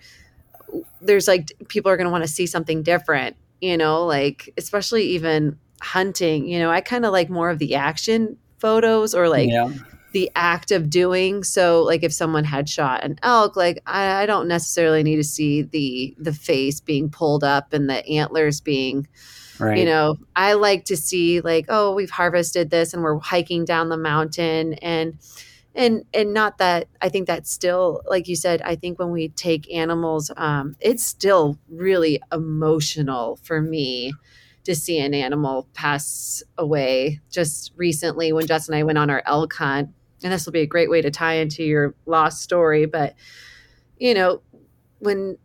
there's 1.01 1.29
like 1.29 1.53
people 1.69 1.91
are 1.91 1.97
going 1.97 2.07
to 2.07 2.11
want 2.11 2.25
to 2.25 2.29
see 2.29 2.47
something 2.47 2.83
different, 2.83 3.37
you 3.61 3.77
know, 3.77 4.05
like 4.07 4.53
especially 4.57 5.05
even 5.09 5.59
hunting. 5.81 6.47
You 6.47 6.59
know, 6.59 6.71
I 6.71 6.81
kind 6.81 7.05
of 7.05 7.13
like 7.13 7.29
more 7.29 7.51
of 7.51 7.59
the 7.59 7.75
action 7.75 8.37
photos 8.63 9.13
or 9.13 9.29
like 9.29 9.51
yeah. 9.51 9.73
the 10.13 10.31
act 10.37 10.71
of 10.71 10.89
doing 10.89 11.43
so 11.43 11.83
like 11.83 12.05
if 12.05 12.13
someone 12.13 12.45
had 12.45 12.69
shot 12.69 13.03
an 13.03 13.19
elk 13.25 13.57
like 13.57 13.83
I, 13.87 14.23
I 14.23 14.27
don't 14.27 14.47
necessarily 14.47 15.03
need 15.03 15.17
to 15.17 15.25
see 15.25 15.63
the 15.63 16.15
the 16.17 16.33
face 16.33 16.79
being 16.79 17.11
pulled 17.11 17.43
up 17.43 17.73
and 17.73 17.91
the 17.91 18.07
antlers 18.07 18.61
being 18.61 19.09
Right. 19.59 19.79
you 19.79 19.85
know 19.85 20.17
i 20.35 20.55
like 20.55 20.87
to 20.87 20.97
see 20.97 21.41
like 21.41 21.67
oh 21.69 21.93
we've 21.93 22.11
harvested 22.11 22.71
this 22.71 22.95
and 22.95 23.03
we're 23.03 23.19
hiking 23.19 23.65
down 23.65 23.91
the 23.91 23.97
mountain 23.97 24.75
and 24.75 25.19
and 25.75 26.05
and 26.13 26.35
not 26.35 26.59
that 26.59 26.89
i 27.01 27.09
think 27.09 27.27
that's 27.27 27.51
still 27.51 28.03
like 28.07 28.29
you 28.29 28.37
said 28.37 28.61
i 28.63 28.77
think 28.77 28.99
when 28.99 29.11
we 29.11 29.29
take 29.29 29.73
animals 29.73 30.31
um 30.37 30.77
it's 30.81 31.05
still 31.05 31.59
really 31.69 32.21
emotional 32.31 33.37
for 33.43 33.61
me 33.61 34.13
to 34.65 34.75
see 34.75 34.99
an 34.99 35.15
animal 35.15 35.67
pass 35.75 36.43
away 36.57 37.21
just 37.31 37.73
recently 37.77 38.33
when 38.33 38.47
Jess 38.47 38.69
and 38.69 38.77
I 38.77 38.83
went 38.85 38.99
on 38.99 39.11
our 39.11 39.23
elk 39.27 39.55
hunt. 39.55 39.91
And 40.23 40.33
this 40.33 40.47
will 40.47 40.53
be 40.53 40.61
a 40.61 40.67
great 40.67 40.89
way 40.89 41.03
to 41.03 41.11
tie 41.11 41.35
into 41.35 41.65
your 41.65 41.95
lost 42.07 42.43
story. 42.43 42.87
But, 42.87 43.15
you 43.99 44.15
know, 44.15 44.41
when 45.01 45.37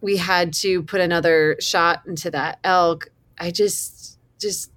we 0.00 0.16
had 0.16 0.52
to 0.54 0.82
put 0.84 1.00
another 1.00 1.56
shot 1.58 2.02
into 2.06 2.30
that 2.30 2.60
elk, 2.62 3.08
I 3.36 3.50
just, 3.50 4.18
just 4.40 4.70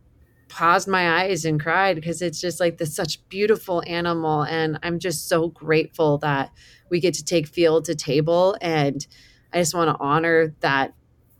paused 0.54 0.88
my 0.88 1.24
eyes 1.24 1.46
and 1.46 1.60
cried 1.60 1.96
because 1.96 2.22
it's 2.22 2.40
just 2.40 2.60
like 2.60 2.78
this 2.78 2.96
such 2.96 3.28
beautiful 3.28 3.82
animal. 3.88 4.44
And 4.44 4.78
I'm 4.84 5.00
just 5.00 5.28
so 5.28 5.48
grateful 5.48 6.20
that 6.20 6.52
we 6.92 7.00
get 7.00 7.16
to 7.16 7.26
take 7.26 7.48
field 7.48 7.86
to 7.86 7.96
table. 7.96 8.56
And 8.62 9.06
I 9.52 9.58
just 9.58 9.74
want 9.74 9.90
to 9.90 10.04
honor 10.04 10.54
that 10.60 10.94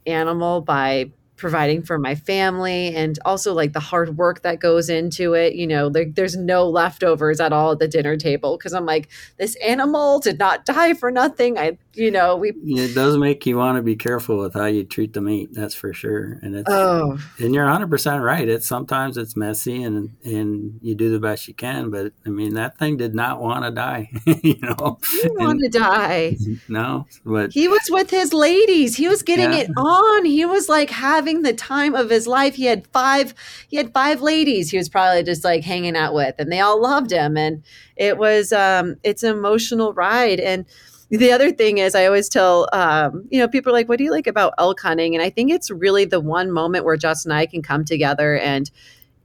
animal 0.08 0.62
by 0.62 1.12
providing 1.36 1.84
for 1.84 2.00
my 2.00 2.16
family 2.16 2.96
and 2.96 3.20
also 3.24 3.54
like 3.54 3.74
the 3.74 3.80
hard 3.80 4.18
work 4.18 4.42
that 4.44 4.60
goes 4.60 4.88
into 4.88 5.34
it 5.34 5.56
you 5.56 5.66
know 5.66 5.90
there, 5.90 6.06
there's 6.06 6.38
no 6.38 6.70
leftovers 6.70 7.40
at 7.40 7.52
all 7.52 7.72
at 7.72 7.80
the 7.80 7.88
dinner 7.88 8.16
table 8.16 8.56
because 8.56 8.72
i'm 8.72 8.86
like 8.86 9.10
this 9.38 9.56
animal 9.56 10.20
did 10.20 10.38
not 10.38 10.64
die 10.64 10.94
for 10.94 11.10
nothing 11.10 11.58
i 11.58 11.76
you 11.96 12.10
know 12.12 12.36
we 12.36 12.52
it 12.66 12.96
does 12.96 13.18
make 13.18 13.46
you 13.46 13.58
want 13.58 13.78
to 13.78 13.82
be 13.84 13.96
careful 13.96 14.38
with 14.38 14.54
how 14.54 14.66
you 14.66 14.84
treat 14.84 15.14
the 15.14 15.22
meat. 15.22 15.50
That's 15.54 15.76
for 15.76 15.94
sure. 15.94 16.40
And 16.42 16.56
it's 16.56 16.70
oh 16.70 17.18
and 17.40 17.54
you're 17.54 17.64
100 17.66 17.90
percent 17.90 18.22
right. 18.24 18.48
It's 18.48 18.68
sometimes 18.68 19.18
it's 19.18 19.36
messy 19.36 19.84
and 19.84 20.16
and 20.24 20.80
you 20.82 20.96
do 20.96 21.12
the 21.12 21.20
best 21.20 21.48
you 21.48 21.54
can. 21.54 21.90
But 21.90 22.14
I 22.26 22.30
mean, 22.30 22.56
that 22.56 22.78
thing 22.78 22.98
did 22.98 23.14
not 23.16 23.42
want 23.42 23.66
to 23.66 23.72
die. 23.72 24.10
you 24.26 24.58
know, 24.62 25.00
he 25.22 25.30
want 25.30 25.60
to 25.62 25.70
die 25.70 26.38
no. 26.68 27.06
But 27.26 27.52
he 27.54 27.68
was 27.68 27.82
with 27.90 28.10
his 28.10 28.34
ladies 28.34 28.96
he 28.96 29.08
was 29.08 29.22
getting 29.24 29.52
Yeah. 29.54 29.60
it 29.60 29.70
on 29.78 30.26
he 30.26 30.46
was 30.46 30.70
like 30.70 30.90
having 30.90 31.42
the 31.42 31.54
time 31.54 31.96
of 31.96 32.10
his 32.10 32.28
life 32.28 32.56
he 32.56 32.66
had 32.66 32.88
five 32.88 33.34
he 33.68 33.78
had 33.78 33.94
five 33.94 34.22
ladies 34.22 34.72
he 34.72 34.78
was 34.78 34.90
probably 34.90 35.24
just 35.24 35.44
like 35.44 35.64
hanging 35.64 35.96
out 35.96 36.14
with 36.14 36.36
and 36.40 36.52
they 36.52 36.60
all 36.60 36.82
loved 36.82 37.12
him 37.12 37.38
and 37.38 37.64
it 37.96 38.18
was 38.18 38.52
um 38.54 38.96
it's 39.04 39.24
an 39.24 39.36
emotional 39.36 39.94
ride 39.94 40.40
and 40.40 40.66
the 41.18 41.32
other 41.32 41.52
thing 41.52 41.78
is 41.78 41.96
i 41.96 42.06
always 42.06 42.28
tell 42.28 42.68
um 42.74 43.28
you 43.30 43.40
know 43.40 43.48
people 43.48 43.72
are 43.72 43.74
like 43.74 43.88
what 43.88 43.98
do 43.98 44.04
you 44.04 44.12
like 44.12 44.28
about 44.28 44.54
elk 44.58 44.80
hunting? 44.82 45.16
And 45.16 45.24
i 45.24 45.30
think 45.30 45.52
it's 45.52 45.70
really 45.70 46.06
the 46.06 46.20
one 46.20 46.52
moment 46.52 46.86
where 46.86 46.98
justin 46.98 47.32
and 47.32 47.40
i 47.40 47.46
can 47.46 47.62
come 47.62 47.86
together 47.86 48.38
and 48.38 48.70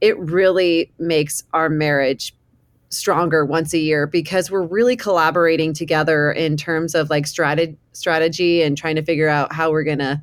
it 0.01 0.17
really 0.17 0.91
makes 0.97 1.43
our 1.53 1.67
marriage 1.69 2.33
stronger 2.89 3.45
once 3.45 3.73
a 3.73 3.77
year 3.77 4.07
because 4.07 4.49
we're 4.49 4.65
really 4.65 4.95
collaborating 4.95 5.73
together 5.73 6.31
in 6.31 6.57
terms 6.57 6.95
of 6.95 7.09
like 7.09 7.27
strategy 7.27 8.63
and 8.63 8.77
trying 8.77 8.95
to 8.95 9.03
figure 9.03 9.29
out 9.29 9.53
how 9.53 9.69
we're 9.69 9.83
going 9.83 9.99
to 9.99 10.21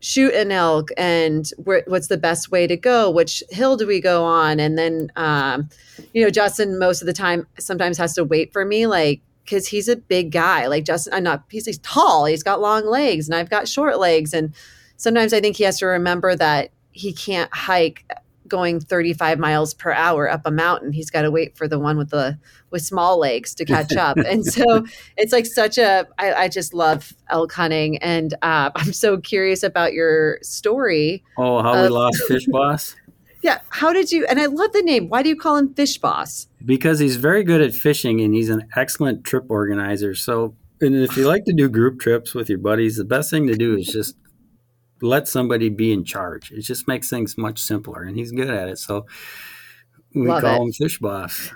shoot 0.00 0.32
an 0.34 0.52
elk 0.52 0.90
and 0.96 1.50
what's 1.56 2.08
the 2.08 2.16
best 2.16 2.50
way 2.50 2.66
to 2.66 2.76
go 2.76 3.10
which 3.10 3.42
hill 3.50 3.76
do 3.76 3.86
we 3.86 4.00
go 4.00 4.22
on? 4.22 4.60
And 4.60 4.78
then 4.78 5.10
um, 5.16 5.68
you 6.12 6.22
know 6.22 6.30
justin 6.30 6.78
most 6.78 7.00
of 7.00 7.06
the 7.06 7.12
time 7.12 7.46
sometimes 7.58 7.98
has 7.98 8.14
to 8.14 8.24
wait 8.24 8.52
for 8.52 8.64
me 8.64 8.86
like 8.86 9.20
because 9.44 9.68
he's 9.68 9.88
a 9.88 9.96
big 9.96 10.30
guy 10.32 10.66
like 10.66 10.84
justin 10.84 11.12
i'm 11.14 11.22
not 11.22 11.44
he's, 11.50 11.66
he's 11.66 11.78
tall 11.78 12.24
he's 12.24 12.42
got 12.42 12.60
long 12.60 12.86
legs 12.86 13.28
and 13.28 13.34
i've 13.36 13.50
got 13.50 13.68
short 13.68 13.98
legs 13.98 14.32
and 14.32 14.54
sometimes 14.96 15.32
i 15.32 15.40
think 15.40 15.56
he 15.56 15.64
has 15.64 15.78
to 15.78 15.86
remember 15.86 16.34
that 16.34 16.70
he 16.92 17.12
can't 17.12 17.52
hike 17.54 18.04
going 18.46 18.78
35 18.78 19.38
miles 19.38 19.72
per 19.72 19.90
hour 19.90 20.30
up 20.30 20.42
a 20.44 20.50
mountain. 20.50 20.92
He's 20.92 21.08
got 21.08 21.22
to 21.22 21.30
wait 21.30 21.56
for 21.56 21.66
the 21.66 21.78
one 21.78 21.96
with 21.96 22.10
the 22.10 22.38
with 22.70 22.82
small 22.82 23.18
legs 23.18 23.54
to 23.54 23.64
catch 23.64 23.92
up. 23.96 24.18
And 24.18 24.44
so 24.44 24.84
it's 25.16 25.32
like 25.32 25.46
such 25.46 25.78
a 25.78 26.06
I, 26.18 26.34
I 26.34 26.48
just 26.48 26.74
love 26.74 27.14
elk 27.30 27.52
hunting 27.52 27.96
and 27.98 28.34
uh, 28.42 28.70
i'm 28.76 28.92
so 28.92 29.16
curious 29.18 29.62
about 29.62 29.92
your 29.94 30.38
story 30.42 31.24
oh, 31.38 31.62
how 31.62 31.72
we 31.72 31.86
Uh, 31.86 31.90
lost 31.90 32.22
Fish 32.28 32.46
Boss 32.46 32.94
yeah 33.44 33.60
how 33.68 33.92
did 33.92 34.10
you 34.10 34.26
and 34.26 34.40
i 34.40 34.46
love 34.46 34.72
the 34.72 34.82
name 34.82 35.08
why 35.08 35.22
do 35.22 35.28
you 35.28 35.36
call 35.36 35.56
him 35.56 35.72
fish 35.74 35.98
boss 35.98 36.48
because 36.64 36.98
he's 36.98 37.16
very 37.16 37.44
good 37.44 37.60
at 37.60 37.72
fishing 37.74 38.20
and 38.20 38.34
he's 38.34 38.48
an 38.48 38.66
excellent 38.74 39.22
trip 39.22 39.44
organizer. 39.50 40.14
So, 40.14 40.54
and 40.80 40.94
if 40.96 41.14
you 41.14 41.28
like 41.28 41.44
to 41.44 41.52
do 41.52 41.68
group 41.68 42.00
trips 42.00 42.34
with 42.34 42.48
your 42.48 42.56
buddies, 42.58 42.96
the 42.96 43.04
best 43.04 43.28
thing 43.30 43.46
to 43.48 43.54
do 43.54 43.76
is 43.76 43.86
just 43.86 44.16
let 45.02 45.28
somebody 45.28 45.68
be 45.68 45.92
in 45.92 46.04
charge. 46.04 46.50
It 46.52 46.62
just 46.62 46.88
makes 46.88 47.10
things 47.10 47.36
much 47.36 47.58
simpler, 47.58 48.02
and 48.02 48.16
he's 48.16 48.32
good 48.32 48.48
at 48.48 48.68
it. 48.68 48.78
So 48.78 49.04
we 50.14 50.26
Love 50.26 50.40
call 50.40 50.62
it. 50.62 50.66
him 50.68 50.72
Fish 50.72 50.98
Boss. 51.00 51.50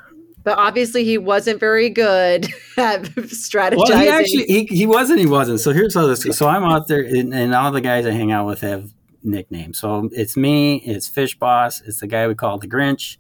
but 0.45 0.59
obviously 0.59 1.05
he 1.05 1.17
wasn't 1.17 1.59
very 1.59 1.89
good 1.89 2.47
at 2.77 3.05
strategizing 3.05 3.77
Well, 3.89 3.99
he 4.01 4.09
actually 4.09 4.45
he, 4.45 4.65
he 4.67 4.87
wasn't. 4.87 5.21
He 5.21 5.27
wasn't. 5.27 5.61
So 5.61 5.73
here's 5.73 5.95
how 5.95 6.07
this. 6.07 6.23
goes. 6.23 6.37
So 6.37 6.49
I'm 6.49 6.65
out 6.65 6.87
there, 6.89 7.01
and, 7.01 7.33
and 7.33 7.55
all 7.55 7.73
the 7.73 7.81
guys 7.81 8.05
I 8.05 8.11
hang 8.11 8.31
out 8.31 8.47
with 8.47 8.61
have 8.61 8.93
nicknames. 9.29 9.79
So 9.79 10.09
it's 10.13 10.37
me, 10.37 10.77
it's 10.77 11.09
Fish 11.09 11.39
Boss, 11.39 11.81
it's 11.83 12.01
the 12.01 12.07
guy 12.07 12.27
we 12.27 12.35
call 12.35 12.59
the 12.59 12.69
Grinch, 12.69 13.19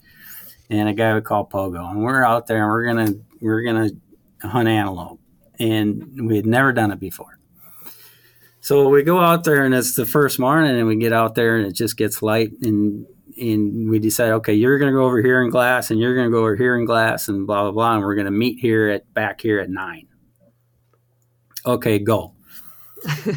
and 0.71 0.88
a 0.88 0.94
guy 0.94 1.14
we 1.14 1.21
call 1.21 1.47
Pogo, 1.47 1.90
and 1.90 2.03
we're 2.03 2.25
out 2.25 2.47
there 2.47 2.62
and 2.62 2.68
we're 2.68 2.85
gonna 2.85 3.14
we're 3.40 3.62
gonna 3.62 3.90
hunt 4.42 4.68
antelope, 4.68 5.21
and 5.59 6.29
we 6.29 6.37
had 6.37 6.47
never 6.47 6.73
done 6.73 6.90
it 6.90 7.01
before. 7.01 7.38
So 8.61 8.88
we 8.88 9.03
go 9.03 9.21
out 9.21 9.44
there, 9.44 9.64
and 9.64 9.75
it's 9.75 9.94
the 9.94 10.05
first 10.05 10.38
morning, 10.38 10.77
and 10.77 10.87
we 10.87 10.97
get 10.97 11.12
out 11.12 11.35
there, 11.35 11.57
and 11.57 11.66
it 11.66 11.73
just 11.73 11.97
gets 11.97 12.23
light, 12.23 12.51
and 12.62 13.07
and 13.40 13.88
we 13.88 14.01
decide, 14.01 14.31
okay, 14.33 14.55
you're 14.55 14.79
gonna 14.79 14.92
go 14.92 15.05
over 15.05 15.23
here 15.23 15.42
in 15.42 15.51
glass, 15.51 15.90
and 15.90 16.01
you're 16.01 16.16
gonna 16.16 16.31
go 16.31 16.40
over 16.40 16.57
here 16.57 16.77
in 16.77 16.85
glass, 16.85 17.29
and 17.29 17.47
blah 17.47 17.62
blah 17.62 17.71
blah, 17.71 17.94
and 17.94 18.03
we're 18.03 18.16
gonna 18.16 18.31
meet 18.31 18.59
here 18.59 18.88
at 18.88 19.12
back 19.14 19.40
here 19.40 19.61
at 19.61 19.71
nine. 19.71 20.09
Okay, 21.64 21.99
go. 21.99 22.35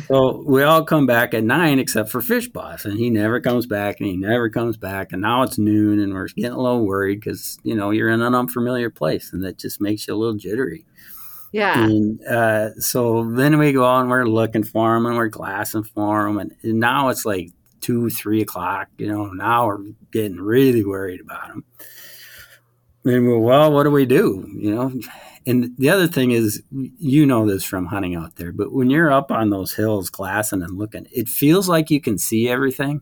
So 0.07 0.43
we 0.45 0.63
all 0.63 0.83
come 0.83 1.05
back 1.05 1.33
at 1.33 1.43
nine 1.43 1.79
except 1.79 2.09
for 2.09 2.21
Fish 2.21 2.47
Boss, 2.49 2.85
and 2.85 2.97
he 2.97 3.09
never 3.09 3.39
comes 3.39 3.65
back, 3.65 3.99
and 3.99 4.09
he 4.09 4.17
never 4.17 4.49
comes 4.49 4.77
back, 4.77 5.11
and 5.11 5.21
now 5.21 5.43
it's 5.43 5.57
noon, 5.57 5.99
and 5.99 6.13
we're 6.13 6.27
getting 6.27 6.51
a 6.51 6.61
little 6.61 6.85
worried 6.85 7.19
because 7.19 7.59
you 7.63 7.75
know 7.75 7.91
you're 7.91 8.09
in 8.09 8.21
an 8.21 8.35
unfamiliar 8.35 8.89
place, 8.89 9.33
and 9.33 9.43
that 9.43 9.57
just 9.57 9.81
makes 9.81 10.07
you 10.07 10.13
a 10.13 10.17
little 10.17 10.35
jittery. 10.37 10.85
Yeah. 11.51 11.83
And 11.83 12.25
uh, 12.25 12.73
so 12.79 13.29
then 13.31 13.59
we 13.59 13.73
go 13.73 13.85
out 13.85 14.01
and 14.01 14.09
we're 14.09 14.25
looking 14.25 14.63
for 14.63 14.95
him, 14.95 15.05
and 15.05 15.17
we're 15.17 15.27
glassing 15.27 15.83
for 15.83 16.27
him, 16.27 16.37
And, 16.37 16.55
and 16.63 16.79
now 16.79 17.09
it's 17.09 17.25
like 17.25 17.51
two, 17.81 18.09
three 18.09 18.41
o'clock. 18.41 18.87
You 18.97 19.07
know, 19.07 19.25
now 19.27 19.67
we're 19.67 19.83
getting 20.11 20.37
really 20.37 20.85
worried 20.85 21.21
about 21.21 21.49
him. 21.49 21.63
And 23.03 23.27
we're, 23.27 23.39
well, 23.39 23.71
what 23.73 23.83
do 23.83 23.91
we 23.91 24.05
do? 24.05 24.47
You 24.55 24.75
know, 24.75 24.93
and 25.45 25.75
the 25.77 25.89
other 25.89 26.07
thing 26.07 26.31
is, 26.31 26.61
you 26.71 27.25
know 27.25 27.47
this 27.47 27.63
from 27.63 27.87
hunting 27.87 28.15
out 28.15 28.35
there, 28.35 28.51
but 28.51 28.71
when 28.71 28.89
you're 28.89 29.11
up 29.11 29.31
on 29.31 29.49
those 29.49 29.73
hills 29.73 30.09
glassing 30.09 30.61
and 30.61 30.77
looking, 30.77 31.07
it 31.11 31.27
feels 31.27 31.67
like 31.67 31.89
you 31.89 31.99
can 32.01 32.17
see 32.17 32.47
everything, 32.47 33.01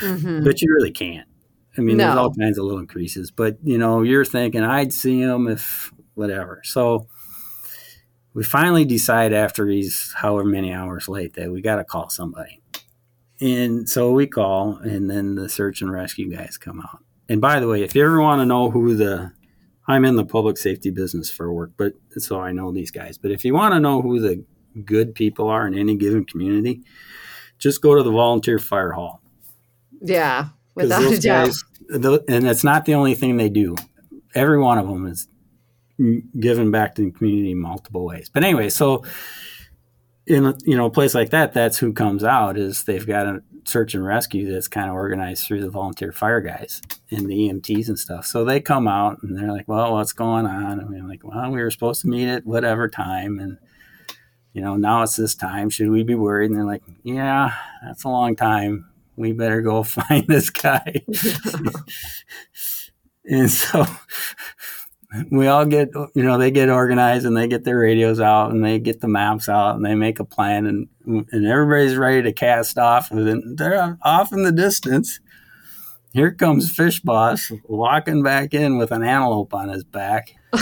Mhm. 0.00 0.44
but 0.44 0.62
you 0.62 0.72
really 0.72 0.90
can't. 0.92 1.28
I 1.76 1.80
mean, 1.80 1.96
there's 1.96 2.16
all 2.16 2.32
kinds 2.32 2.56
of 2.56 2.64
little 2.64 2.78
increases, 2.80 3.30
but 3.30 3.58
you 3.62 3.78
know, 3.78 4.02
you're 4.02 4.24
thinking 4.24 4.62
I'd 4.62 4.92
see 4.92 5.24
them 5.24 5.48
if 5.48 5.92
whatever. 6.14 6.60
So 6.64 7.08
we 8.32 8.44
finally 8.44 8.84
decide 8.84 9.32
after 9.32 9.66
he's 9.66 10.12
however 10.16 10.48
many 10.48 10.72
hours 10.72 11.08
late 11.08 11.34
that 11.34 11.50
we 11.50 11.60
got 11.60 11.76
to 11.76 11.84
call 11.84 12.10
somebody. 12.10 12.60
And 13.40 13.88
so 13.88 14.12
we 14.12 14.26
call, 14.26 14.76
and 14.78 15.10
then 15.10 15.34
the 15.34 15.48
search 15.48 15.82
and 15.82 15.90
rescue 15.92 16.30
guys 16.34 16.56
come 16.56 16.80
out. 16.80 17.00
And 17.28 17.40
by 17.40 17.58
the 17.58 17.66
way, 17.68 17.82
if 17.82 17.94
you 17.94 18.04
ever 18.04 18.20
want 18.20 18.40
to 18.40 18.46
know 18.46 18.70
who 18.70 18.94
the 18.94 19.32
I'm 19.86 20.04
in 20.04 20.16
the 20.16 20.24
public 20.24 20.56
safety 20.58 20.90
business 20.90 21.30
for 21.30 21.52
work, 21.52 21.72
but 21.76 21.92
so 22.18 22.40
I 22.40 22.52
know 22.52 22.72
these 22.72 22.90
guys. 22.90 23.18
But 23.18 23.30
if 23.32 23.44
you 23.44 23.52
want 23.54 23.74
to 23.74 23.80
know 23.80 24.00
who 24.02 24.18
the 24.20 24.44
good 24.84 25.14
people 25.14 25.48
are 25.48 25.66
in 25.66 25.76
any 25.76 25.94
given 25.96 26.24
community, 26.24 26.80
just 27.58 27.82
go 27.82 27.94
to 27.94 28.02
the 28.02 28.10
volunteer 28.10 28.58
fire 28.58 28.92
hall. 28.92 29.20
Yeah, 30.00 30.48
Without 30.74 31.02
a 31.12 31.18
doubt. 31.20 31.46
guys- 31.46 31.64
and 32.28 32.46
it's 32.46 32.64
not 32.64 32.84
the 32.86 32.94
only 32.94 33.14
thing 33.14 33.36
they 33.36 33.48
do. 33.50 33.76
Every 34.34 34.58
one 34.58 34.78
of 34.78 34.88
them 34.88 35.06
is 35.06 35.28
mm, 36.00 36.22
giving 36.40 36.70
back 36.70 36.94
to 36.96 37.02
the 37.04 37.10
community 37.10 37.52
in 37.52 37.60
multiple 37.60 38.04
ways. 38.04 38.30
But 38.32 38.42
anyway, 38.42 38.70
so 38.70 39.04
in 40.26 40.46
a, 40.46 40.54
you 40.64 40.76
know 40.76 40.86
a 40.86 40.90
place 40.90 41.14
like 41.14 41.30
that, 41.30 41.52
that's 41.52 41.78
who 41.78 41.92
comes 41.92 42.24
out 42.24 42.56
is 42.56 42.84
they've 42.84 43.06
got 43.06 43.26
a 43.26 43.42
search 43.64 43.94
and 43.94 44.04
rescue 44.04 44.50
that's 44.50 44.68
kind 44.68 44.88
of 44.88 44.94
organized 44.94 45.46
through 45.46 45.60
the 45.60 45.70
volunteer 45.70 46.12
fire 46.12 46.40
guys 46.40 46.82
and 47.10 47.26
the 47.26 47.48
EMTs 47.48 47.88
and 47.88 47.98
stuff. 47.98 48.26
So 48.26 48.44
they 48.44 48.60
come 48.60 48.86
out 48.86 49.22
and 49.22 49.36
they're 49.36 49.52
like, 49.52 49.68
"Well, 49.68 49.92
what's 49.92 50.12
going 50.12 50.46
on?" 50.46 50.80
And 50.80 50.88
we're 50.88 51.06
like, 51.06 51.22
"Well, 51.24 51.50
we 51.50 51.60
were 51.60 51.70
supposed 51.70 52.02
to 52.02 52.08
meet 52.08 52.28
at 52.28 52.46
whatever 52.46 52.88
time, 52.88 53.38
and 53.38 53.58
you 54.52 54.62
know 54.62 54.76
now 54.76 55.02
it's 55.02 55.16
this 55.16 55.34
time. 55.34 55.70
Should 55.70 55.90
we 55.90 56.02
be 56.02 56.14
worried?" 56.14 56.50
And 56.50 56.56
they're 56.56 56.64
like, 56.64 56.82
"Yeah, 57.02 57.52
that's 57.84 58.04
a 58.04 58.08
long 58.08 58.36
time. 58.36 58.86
We 59.16 59.32
better 59.32 59.60
go 59.60 59.82
find 59.82 60.26
this 60.26 60.50
guy." 60.50 61.02
and 63.26 63.50
so 63.50 63.86
we 65.30 65.46
all 65.46 65.64
get 65.64 65.90
you 66.14 66.22
know 66.22 66.38
they 66.38 66.50
get 66.50 66.68
organized 66.68 67.26
and 67.26 67.36
they 67.36 67.46
get 67.46 67.64
their 67.64 67.78
radios 67.78 68.20
out 68.20 68.50
and 68.50 68.64
they 68.64 68.78
get 68.78 69.00
the 69.00 69.08
maps 69.08 69.48
out 69.48 69.76
and 69.76 69.84
they 69.84 69.94
make 69.94 70.20
a 70.20 70.24
plan 70.24 70.66
and 70.66 70.88
and 71.06 71.46
everybody's 71.46 71.96
ready 71.96 72.22
to 72.22 72.32
cast 72.32 72.78
off 72.78 73.10
and 73.10 73.58
they're 73.58 73.98
off 74.02 74.32
in 74.32 74.42
the 74.42 74.52
distance. 74.52 75.20
Here 76.12 76.32
comes 76.32 76.70
fish 76.70 77.00
boss 77.00 77.50
walking 77.64 78.22
back 78.22 78.54
in 78.54 78.78
with 78.78 78.92
an 78.92 79.02
antelope 79.02 79.52
on 79.52 79.68
his 79.68 79.84
back. 79.84 80.36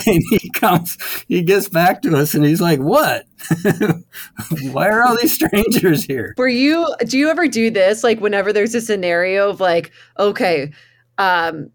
And 0.06 0.22
he 0.30 0.50
comes 0.50 0.96
he 1.28 1.42
gets 1.42 1.68
back 1.68 2.02
to 2.02 2.16
us 2.16 2.34
and 2.34 2.44
he's 2.44 2.60
like 2.60 2.80
what? 2.80 3.26
Why 4.72 4.88
are 4.88 5.02
all 5.02 5.16
these 5.20 5.34
strangers 5.34 6.04
here? 6.04 6.34
Were 6.38 6.48
you 6.48 6.94
do 7.04 7.18
you 7.18 7.28
ever 7.28 7.48
do 7.48 7.70
this 7.70 8.02
like 8.02 8.20
whenever 8.20 8.52
there's 8.52 8.74
a 8.74 8.80
scenario 8.80 9.50
of 9.50 9.60
like 9.60 9.90
okay 10.18 10.72
um 11.18 11.70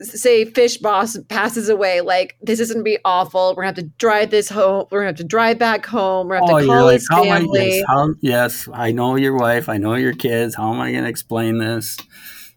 say 0.00 0.44
fish 0.44 0.78
boss 0.78 1.18
passes 1.28 1.68
away 1.68 2.00
like 2.00 2.36
this 2.40 2.60
is 2.60 2.72
gonna 2.72 2.82
be 2.82 2.98
awful 3.04 3.50
we're 3.50 3.62
gonna 3.62 3.66
have 3.66 3.74
to 3.74 3.90
drive 3.98 4.30
this 4.30 4.48
home 4.48 4.86
we're 4.90 5.00
gonna 5.00 5.08
have 5.08 5.16
to 5.16 5.24
drive 5.24 5.58
back 5.58 5.84
home 5.86 6.28
we're 6.28 6.38
gonna 6.38 6.52
have 6.52 6.64
to 6.64 6.70
oh, 6.70 6.74
call 6.74 6.88
his 6.88 7.06
am 7.12 7.20
I- 7.20 7.24
family 7.24 7.68
yes, 7.68 7.84
how- 7.86 8.14
yes, 8.20 8.68
I 8.72 8.92
know 8.92 9.16
your 9.16 9.36
wife. 9.36 9.68
I 9.68 9.76
know 9.78 9.94
your 9.94 10.14
kids. 10.14 10.54
How 10.54 10.72
am 10.72 10.80
I 10.80 10.92
to 10.92 11.06
explain 11.06 11.58
this? 11.58 11.96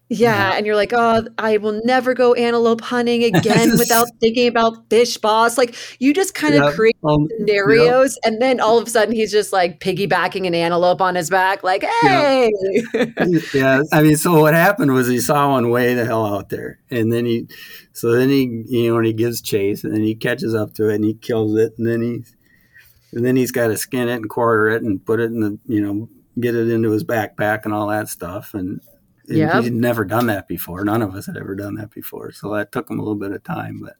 Yeah 0.08 0.52
and 0.54 0.66
you're 0.66 0.76
like 0.76 0.92
oh 0.94 1.26
i 1.38 1.56
will 1.56 1.80
never 1.84 2.14
go 2.14 2.32
antelope 2.34 2.80
hunting 2.80 3.24
again 3.36 3.76
without 3.76 4.06
thinking 4.20 4.46
about 4.46 4.88
fish 4.88 5.16
boss 5.18 5.58
like 5.58 5.74
you 6.00 6.14
just 6.14 6.34
kind 6.34 6.54
of 6.54 6.62
Yep. 6.62 6.74
create 6.74 6.96
Um, 7.04 7.28
scenarios 7.38 8.18
and 8.24 8.40
then 8.40 8.60
all 8.60 8.78
of 8.78 8.86
a 8.86 8.90
sudden 8.90 9.14
he's 9.14 9.32
just 9.32 9.52
like 9.52 9.80
piggybacking 9.80 10.46
an 10.46 10.54
antelope 10.54 11.00
on 11.00 11.14
his 11.16 11.28
back 11.30 11.62
like 11.64 11.84
hey 12.02 12.50
yeah, 13.54 13.82
I 13.92 14.02
mean, 14.02 14.16
so 14.16 14.40
what 14.40 14.54
happened 14.54 14.92
was 14.92 15.08
he 15.08 15.20
saw 15.20 15.50
one 15.50 15.70
way 15.70 15.94
the 15.94 16.04
hell 16.04 16.24
out 16.26 16.48
there, 16.48 16.78
and 16.90 17.12
then 17.12 17.24
he, 17.26 17.48
so 17.92 18.12
then 18.12 18.28
he, 18.28 18.64
you 18.66 18.90
know, 18.90 18.96
and 18.98 19.06
he 19.06 19.12
gives 19.12 19.40
chase, 19.40 19.84
and 19.84 19.92
then 19.94 20.02
he 20.02 20.14
catches 20.14 20.54
up 20.54 20.74
to 20.74 20.88
it, 20.88 20.96
and 20.96 21.04
he 21.04 21.14
kills 21.14 21.56
it, 21.56 21.72
and 21.78 21.86
then 21.86 22.02
he, 22.02 22.24
and 23.12 23.24
then 23.24 23.36
he's 23.36 23.52
got 23.52 23.68
to 23.68 23.76
skin 23.76 24.08
it 24.08 24.14
and 24.16 24.28
quarter 24.28 24.68
it 24.70 24.82
and 24.82 25.04
put 25.04 25.20
it 25.20 25.24
in 25.30 25.40
the, 25.40 25.58
you 25.66 25.80
know, 25.80 26.08
get 26.40 26.54
it 26.54 26.68
into 26.68 26.90
his 26.90 27.04
backpack 27.04 27.64
and 27.64 27.72
all 27.74 27.88
that 27.88 28.08
stuff, 28.08 28.54
and. 28.54 28.80
And 29.28 29.38
Yep. 29.38 29.64
He'd 29.64 29.72
never 29.72 30.04
done 30.04 30.26
that 30.26 30.48
before. 30.48 30.84
None 30.84 31.02
of 31.02 31.14
us 31.14 31.26
had 31.26 31.36
ever 31.36 31.54
done 31.54 31.74
that 31.76 31.90
before. 31.90 32.32
So 32.32 32.54
that 32.54 32.72
took 32.72 32.90
him 32.90 32.98
a 32.98 33.02
little 33.02 33.18
bit 33.18 33.32
of 33.32 33.42
time, 33.42 33.80
but 33.82 33.96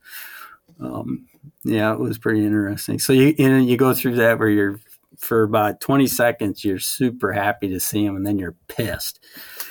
um, 0.84 1.26
yeah, 1.64 1.92
it 1.92 2.00
was 2.00 2.18
pretty 2.18 2.44
interesting. 2.44 2.98
So 2.98 3.12
you 3.12 3.34
know, 3.38 3.58
you 3.58 3.76
go 3.76 3.94
through 3.94 4.16
that 4.16 4.38
where 4.38 4.48
you're 4.48 4.80
for 5.18 5.44
about 5.44 5.80
20 5.80 6.06
seconds 6.08 6.62
you're 6.62 6.78
super 6.78 7.32
happy 7.32 7.70
to 7.70 7.80
see 7.80 8.04
him 8.04 8.16
and 8.16 8.26
then 8.26 8.38
you're 8.38 8.54
pissed. 8.68 9.18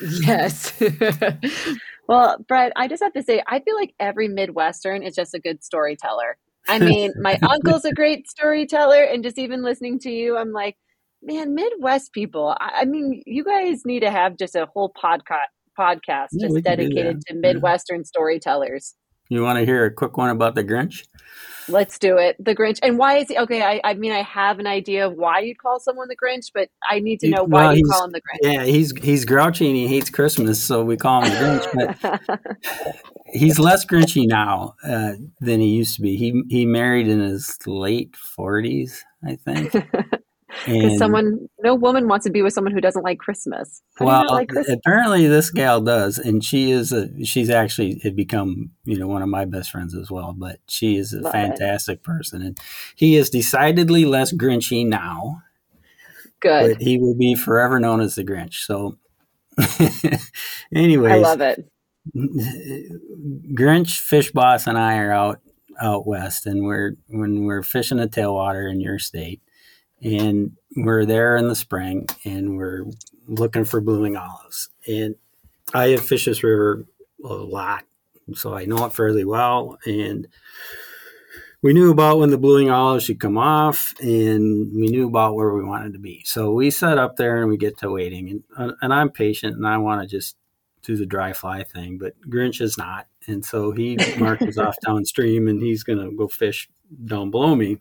yes 0.02 0.74
Well, 2.08 2.38
Brett, 2.48 2.72
I 2.76 2.88
just 2.88 3.02
have 3.02 3.14
to 3.14 3.24
say, 3.24 3.42
I 3.48 3.60
feel 3.60 3.76
like 3.76 3.94
every 4.00 4.28
Midwestern 4.28 5.04
is 5.04 5.16
just 5.16 5.34
a 5.34 5.40
good 5.40 5.64
storyteller. 5.64 6.38
I 6.68 6.80
mean, 6.80 7.14
my 7.20 7.40
uncle's 7.50 7.86
a 7.86 7.94
great 7.94 8.30
storyteller, 8.30 9.04
and 9.04 9.24
just 9.24 9.38
even 9.38 9.64
listening 9.64 10.00
to 10.00 10.12
you, 10.12 10.38
I'm 10.38 10.52
like, 10.52 10.78
man, 11.26 11.56
Midwest 11.56 12.14
people. 12.14 12.56
I, 12.60 12.82
I 12.82 12.86
mean, 12.86 13.22
you 13.26 13.44
guys 13.44 13.86
need 13.86 14.02
to 14.02 14.12
have 14.12 14.38
just 14.38 14.56
a 14.56 14.68
whole 14.74 14.94
podcast 14.94 15.48
podcast 15.78 16.28
Yeah, 16.32 16.46
just 16.48 16.54
we 16.56 16.62
can 16.62 16.78
do 16.78 16.84
dedicated 16.86 17.22
to 17.28 17.34
Yeah. 17.34 17.40
Midwestern 17.42 18.06
storytellers. 18.06 18.96
You 19.30 19.42
want 19.42 19.58
to 19.60 19.66
hear 19.66 19.86
a 19.86 19.92
quick 19.92 20.18
one 20.18 20.30
about 20.30 20.54
the 20.56 20.64
Grinch? 20.64 21.04
Let's 21.68 21.98
do 21.98 22.16
it. 22.18 22.36
The 22.40 22.56
Grinch. 22.56 22.78
And 22.84 23.00
why 23.00 23.18
is 23.18 23.28
he 23.28 23.38
okay? 23.40 23.64
I, 23.64 23.82
I 23.84 23.96
mean, 23.96 24.12
I 24.12 24.22
have 24.22 24.60
an 24.60 24.68
idea 24.68 25.08
of 25.08 25.16
why 25.16 25.40
you'd 25.40 25.58
call 25.58 25.80
someone 25.80 26.08
the 26.08 26.16
Grinch, 26.16 26.52
but 26.54 26.70
I 26.88 27.00
need 27.00 27.20
to 27.22 27.28
He- 27.28 27.34
know 27.34 27.44
why 27.44 27.64
well, 27.64 27.72
you 27.76 27.78
he's- 27.78 27.90
call 27.90 28.06
him 28.06 28.12
the 28.12 28.22
Grinch. 28.22 28.54
Yeah, 28.54 28.64
he's 28.66 28.94
he's 29.02 29.26
grouchy 29.26 29.66
and 29.68 29.76
he 29.76 29.88
hates 29.88 30.12
Christmas, 30.12 30.64
so 30.64 30.84
we 30.86 30.96
call 30.96 31.24
him 31.24 31.32
the 31.32 31.38
Grinch. 31.40 32.60
But 32.80 32.96
he's 33.26 33.58
less 33.58 33.84
Grinchy 33.84 34.28
now 34.28 34.76
uh, 34.84 35.14
than 35.42 35.60
he 35.60 35.70
used 35.70 35.96
to 35.96 36.04
be. 36.04 36.16
He 36.18 36.44
he 36.50 36.66
married 36.68 37.08
in 37.08 37.20
his 37.20 37.58
late 37.66 38.16
forties, 38.16 39.04
I 39.28 39.36
think. 39.38 39.74
Because 40.66 40.98
someone, 40.98 41.50
no 41.62 41.76
woman 41.76 42.08
wants 42.08 42.24
to 42.26 42.32
be 42.32 42.42
with 42.42 42.54
someone 42.54 42.74
who 42.74 42.82
doesn't 42.82 43.04
like 43.04 43.20
Christmas. 43.20 43.82
How 43.98 44.06
well, 44.06 44.32
like 44.32 44.50
Christmas? 44.50 44.78
apparently 44.78 45.28
this 45.28 45.50
gal 45.50 45.82
does, 45.82 46.18
and 46.18 46.44
she 46.44 46.72
is 46.72 46.92
a. 46.92 47.10
She's 47.26 47.50
actually 47.50 48.00
had 48.04 48.16
become 48.16 48.72
you 48.86 48.98
know 48.98 49.08
one 49.08 49.22
of 49.22 49.30
my 49.30 49.46
best 49.46 49.72
friends 49.72 49.96
as 49.96 50.10
well. 50.10 50.34
But 50.38 50.60
she 50.68 50.98
is 50.98 51.14
a 51.14 51.22
Love 51.22 51.36
it. 51.36 51.38
fantastic 51.38 52.04
person, 52.04 52.42
and 52.42 52.60
he 52.96 53.16
is 53.16 53.30
decidedly 53.30 54.06
less 54.06 54.34
Grinchy 54.34 54.88
now. 54.88 55.42
Good. 56.40 56.78
But 56.78 56.82
he 56.82 56.98
will 56.98 57.16
be 57.16 57.36
forever 57.36 57.80
known 57.80 58.02
as 58.02 58.16
the 58.16 58.24
Grinch. 58.24 58.66
So, 58.66 58.98
anyways, 60.74 61.14
I 61.14 61.18
love 61.18 61.42
it. 61.42 61.70
Grinch, 63.54 64.00
Fish 64.00 64.32
Boss, 64.32 64.68
and 64.68 64.78
I 64.78 64.98
are 64.98 65.12
out 65.12 65.40
out 65.80 66.08
west, 66.08 66.46
and 66.46 66.64
we're 66.64 66.94
when 67.08 67.46
we're 67.46 67.64
fishing 67.64 67.98
the 67.98 68.08
tailwater 68.08 68.72
in 68.72 68.80
your 68.80 69.00
state, 69.00 69.42
and 70.06 70.56
we're 70.76 71.06
there 71.06 71.36
in 71.36 71.48
the 71.48 71.56
spring, 71.56 72.08
and 72.24 72.58
we're 72.58 72.86
looking 73.28 73.66
for 73.66 73.82
blue-winged 73.82 74.18
olives. 74.18 74.70
And 74.88 75.16
I 75.74 75.90
have 75.90 76.06
fished 76.06 76.28
this 76.28 76.44
river 76.44 76.86
a 77.24 77.34
lot, 77.34 77.84
so 78.34 78.54
I 78.54 78.66
know 78.66 78.86
it 78.86 78.94
fairly 78.94 79.26
well. 79.26 79.78
And 79.86 80.28
we 81.62 81.74
knew 81.74 81.92
about 81.92 82.20
when 82.20 82.30
the 82.30 82.38
blue-winged 82.38 82.70
olives 82.70 83.06
should 83.06 83.20
come 83.20 83.38
off, 83.38 83.94
and 84.00 84.72
we 84.74 84.88
knew 84.88 85.08
about 85.08 85.36
where 85.36 85.54
we 85.54 85.64
wanted 85.64 85.94
to 85.94 86.00
be. 86.00 86.22
So 86.26 86.52
we 86.52 86.70
set 86.70 86.98
up 86.98 87.16
there, 87.16 87.42
and 87.42 87.50
we 87.50 87.58
get 87.58 87.80
to 87.80 87.90
waiting, 87.90 88.44
and 88.58 88.74
and 88.82 88.94
I'm 88.94 89.10
patient, 89.10 89.56
and 89.56 89.68
I 89.68 89.80
want 89.80 90.02
to 90.02 90.08
just 90.08 90.38
do 90.86 90.96
the 90.96 91.06
dry 91.06 91.34
fly 91.34 91.64
thing, 91.64 91.98
but 91.98 92.14
Grinch 92.30 92.62
is 92.62 92.78
not. 92.78 93.08
And 93.28 93.44
so 93.44 93.72
he 93.72 93.98
marches 94.18 94.58
off 94.60 94.76
downstream 94.86 95.48
and 95.48 95.62
he's 95.62 95.84
going 95.84 96.00
to 96.00 96.16
go 96.16 96.28
fish 96.28 96.70
down 97.06 97.32
below 97.32 97.56
me. 97.56 97.80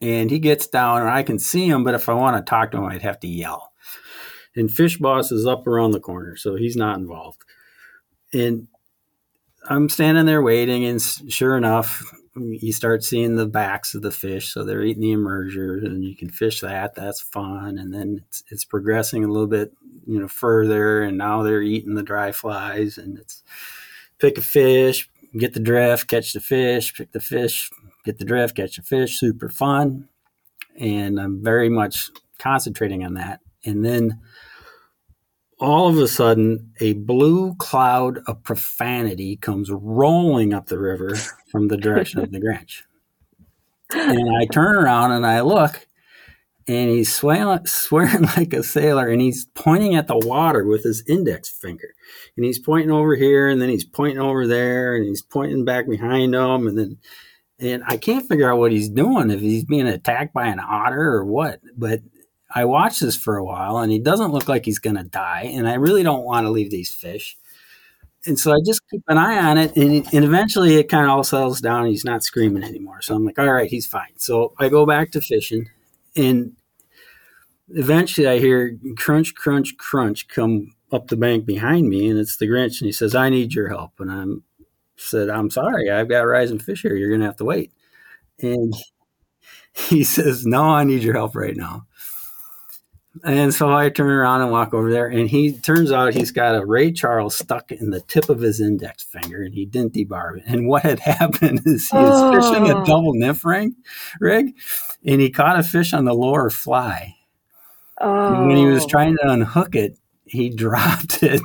And 0.00 0.30
he 0.30 0.38
gets 0.38 0.66
down 0.66 1.00
and 1.00 1.10
I 1.10 1.22
can 1.22 1.38
see 1.38 1.66
him, 1.66 1.82
but 1.82 1.94
if 1.94 2.08
I 2.08 2.14
want 2.14 2.36
to 2.36 2.48
talk 2.48 2.70
to 2.70 2.78
him, 2.78 2.84
I'd 2.84 3.02
have 3.02 3.20
to 3.20 3.28
yell. 3.28 3.72
And 4.54 4.70
Fish 4.70 4.98
Boss 4.98 5.32
is 5.32 5.46
up 5.46 5.66
around 5.66 5.90
the 5.90 6.00
corner, 6.00 6.36
so 6.36 6.54
he's 6.54 6.76
not 6.76 6.98
involved. 6.98 7.42
And 8.32 8.68
I'm 9.68 9.88
standing 9.88 10.26
there 10.26 10.42
waiting, 10.42 10.84
and 10.84 11.00
sure 11.00 11.56
enough, 11.56 12.02
you 12.34 12.72
start 12.72 13.02
seeing 13.02 13.36
the 13.36 13.46
backs 13.46 13.94
of 13.94 14.02
the 14.02 14.10
fish. 14.10 14.52
So 14.52 14.64
they're 14.64 14.82
eating 14.82 15.02
the 15.02 15.14
emerger, 15.14 15.84
and 15.84 16.04
you 16.04 16.14
can 16.14 16.30
fish 16.30 16.60
that. 16.60 16.94
That's 16.94 17.20
fun. 17.20 17.78
And 17.78 17.92
then 17.92 18.22
it's, 18.26 18.44
it's 18.50 18.64
progressing 18.64 19.24
a 19.24 19.28
little 19.28 19.46
bit, 19.46 19.72
you 20.06 20.20
know, 20.20 20.28
further. 20.28 21.02
And 21.02 21.18
now 21.18 21.42
they're 21.42 21.62
eating 21.62 21.94
the 21.94 22.02
dry 22.02 22.32
flies, 22.32 22.98
and 22.98 23.18
it's 23.18 23.42
pick 24.18 24.38
a 24.38 24.42
fish, 24.42 25.08
get 25.36 25.54
the 25.54 25.60
drift, 25.60 26.08
catch 26.08 26.32
the 26.32 26.40
fish, 26.40 26.94
pick 26.94 27.12
the 27.12 27.20
fish, 27.20 27.70
get 28.06 28.18
the 28.18 28.24
drift, 28.24 28.56
catch 28.56 28.78
a 28.78 28.82
fish, 28.82 29.18
super 29.18 29.50
fun. 29.50 30.08
And 30.78 31.20
I'm 31.20 31.42
very 31.42 31.68
much 31.68 32.10
concentrating 32.38 33.04
on 33.04 33.14
that. 33.14 33.40
And 33.64 33.84
then 33.84 34.20
all 35.58 35.88
of 35.88 35.98
a 35.98 36.06
sudden, 36.06 36.72
a 36.80 36.94
blue 36.94 37.54
cloud 37.56 38.20
of 38.26 38.42
profanity 38.44 39.36
comes 39.36 39.70
rolling 39.70 40.54
up 40.54 40.66
the 40.66 40.78
river 40.78 41.16
from 41.50 41.68
the 41.68 41.76
direction 41.76 42.20
of 42.20 42.30
the 42.30 42.40
Grinch. 42.42 42.82
And 43.92 44.36
I 44.36 44.46
turn 44.46 44.76
around 44.76 45.12
and 45.12 45.26
I 45.26 45.40
look, 45.40 45.86
and 46.68 46.90
he's 46.90 47.14
swearing, 47.14 47.64
swearing 47.66 48.22
like 48.36 48.52
a 48.52 48.62
sailor, 48.62 49.08
and 49.08 49.20
he's 49.20 49.46
pointing 49.54 49.94
at 49.94 50.08
the 50.08 50.18
water 50.18 50.64
with 50.64 50.84
his 50.84 51.02
index 51.08 51.48
finger. 51.48 51.94
And 52.36 52.44
he's 52.44 52.58
pointing 52.58 52.90
over 52.90 53.14
here, 53.14 53.48
and 53.48 53.60
then 53.60 53.68
he's 53.68 53.84
pointing 53.84 54.18
over 54.18 54.46
there, 54.46 54.94
and 54.94 55.06
he's 55.06 55.22
pointing 55.22 55.64
back 55.64 55.88
behind 55.88 56.34
him, 56.34 56.66
and 56.66 56.76
then 56.76 56.98
and 57.58 57.82
I 57.86 57.96
can't 57.96 58.28
figure 58.28 58.50
out 58.50 58.58
what 58.58 58.72
he's 58.72 58.88
doing 58.88 59.30
if 59.30 59.40
he's 59.40 59.64
being 59.64 59.86
attacked 59.86 60.34
by 60.34 60.46
an 60.46 60.60
otter 60.60 61.00
or 61.00 61.24
what. 61.24 61.60
But 61.76 62.00
I 62.54 62.64
watched 62.64 63.00
this 63.00 63.16
for 63.16 63.36
a 63.36 63.44
while 63.44 63.78
and 63.78 63.90
he 63.90 63.98
doesn't 63.98 64.32
look 64.32 64.48
like 64.48 64.64
he's 64.64 64.78
going 64.78 64.96
to 64.96 65.04
die. 65.04 65.50
And 65.54 65.68
I 65.68 65.74
really 65.74 66.02
don't 66.02 66.24
want 66.24 66.46
to 66.46 66.50
leave 66.50 66.70
these 66.70 66.92
fish. 66.92 67.36
And 68.26 68.38
so 68.38 68.52
I 68.52 68.56
just 68.66 68.80
keep 68.90 69.02
an 69.08 69.18
eye 69.18 69.38
on 69.38 69.56
it. 69.56 69.76
And, 69.76 70.06
and 70.12 70.24
eventually 70.24 70.76
it 70.76 70.88
kind 70.88 71.04
of 71.04 71.10
all 71.10 71.24
settles 71.24 71.60
down. 71.60 71.82
And 71.82 71.90
he's 71.90 72.04
not 72.04 72.22
screaming 72.22 72.64
anymore. 72.64 73.00
So 73.00 73.14
I'm 73.14 73.24
like, 73.24 73.38
all 73.38 73.52
right, 73.52 73.70
he's 73.70 73.86
fine. 73.86 74.12
So 74.16 74.52
I 74.58 74.68
go 74.68 74.84
back 74.84 75.10
to 75.12 75.20
fishing. 75.20 75.70
And 76.14 76.52
eventually 77.70 78.26
I 78.26 78.38
hear 78.38 78.76
crunch, 78.96 79.34
crunch, 79.34 79.76
crunch 79.78 80.28
come 80.28 80.74
up 80.92 81.08
the 81.08 81.16
bank 81.16 81.46
behind 81.46 81.88
me. 81.88 82.08
And 82.08 82.18
it's 82.18 82.36
the 82.36 82.46
Grinch. 82.46 82.80
And 82.80 82.86
he 82.86 82.92
says, 82.92 83.14
I 83.14 83.30
need 83.30 83.54
your 83.54 83.68
help. 83.68 83.92
And 83.98 84.10
I'm 84.10 84.42
said, 84.96 85.28
I'm 85.28 85.50
sorry, 85.50 85.90
I've 85.90 86.08
got 86.08 86.20
rising 86.20 86.58
fish 86.58 86.82
here. 86.82 86.94
You're 86.94 87.10
going 87.10 87.20
to 87.20 87.26
have 87.26 87.36
to 87.36 87.44
wait. 87.44 87.72
And 88.40 88.74
he 89.74 90.04
says, 90.04 90.46
No, 90.46 90.62
I 90.62 90.84
need 90.84 91.02
your 91.02 91.14
help 91.14 91.36
right 91.36 91.56
now. 91.56 91.86
And 93.24 93.54
so 93.54 93.72
I 93.72 93.88
turn 93.88 94.10
around 94.10 94.42
and 94.42 94.50
walk 94.50 94.74
over 94.74 94.90
there, 94.90 95.06
and 95.06 95.28
he 95.28 95.52
turns 95.52 95.90
out 95.90 96.12
he's 96.12 96.30
got 96.30 96.54
a 96.54 96.66
Ray 96.66 96.92
Charles 96.92 97.36
stuck 97.36 97.72
in 97.72 97.90
the 97.90 98.00
tip 98.00 98.28
of 98.28 98.40
his 98.40 98.60
index 98.60 99.02
finger, 99.02 99.42
and 99.42 99.54
he 99.54 99.64
didn't 99.64 99.94
debarb 99.94 100.38
it. 100.38 100.44
And 100.46 100.68
what 100.68 100.82
had 100.82 100.98
happened 101.00 101.62
is 101.64 101.88
he 101.88 101.96
was 101.96 102.20
oh. 102.20 102.32
fishing 102.32 102.70
a 102.70 102.82
oh. 102.82 102.84
double 102.84 103.14
nymph 103.14 103.44
ring, 103.44 103.74
rig, 104.20 104.54
and 105.04 105.20
he 105.20 105.30
caught 105.30 105.58
a 105.58 105.62
fish 105.62 105.92
on 105.92 106.04
the 106.04 106.14
lower 106.14 106.50
fly. 106.50 107.14
Oh. 108.00 108.34
And 108.34 108.48
when 108.48 108.56
he 108.56 108.66
was 108.66 108.84
oh. 108.84 108.88
trying 108.88 109.16
to 109.16 109.28
unhook 109.28 109.74
it, 109.74 109.98
he 110.24 110.50
dropped 110.54 111.22
it. 111.22 111.40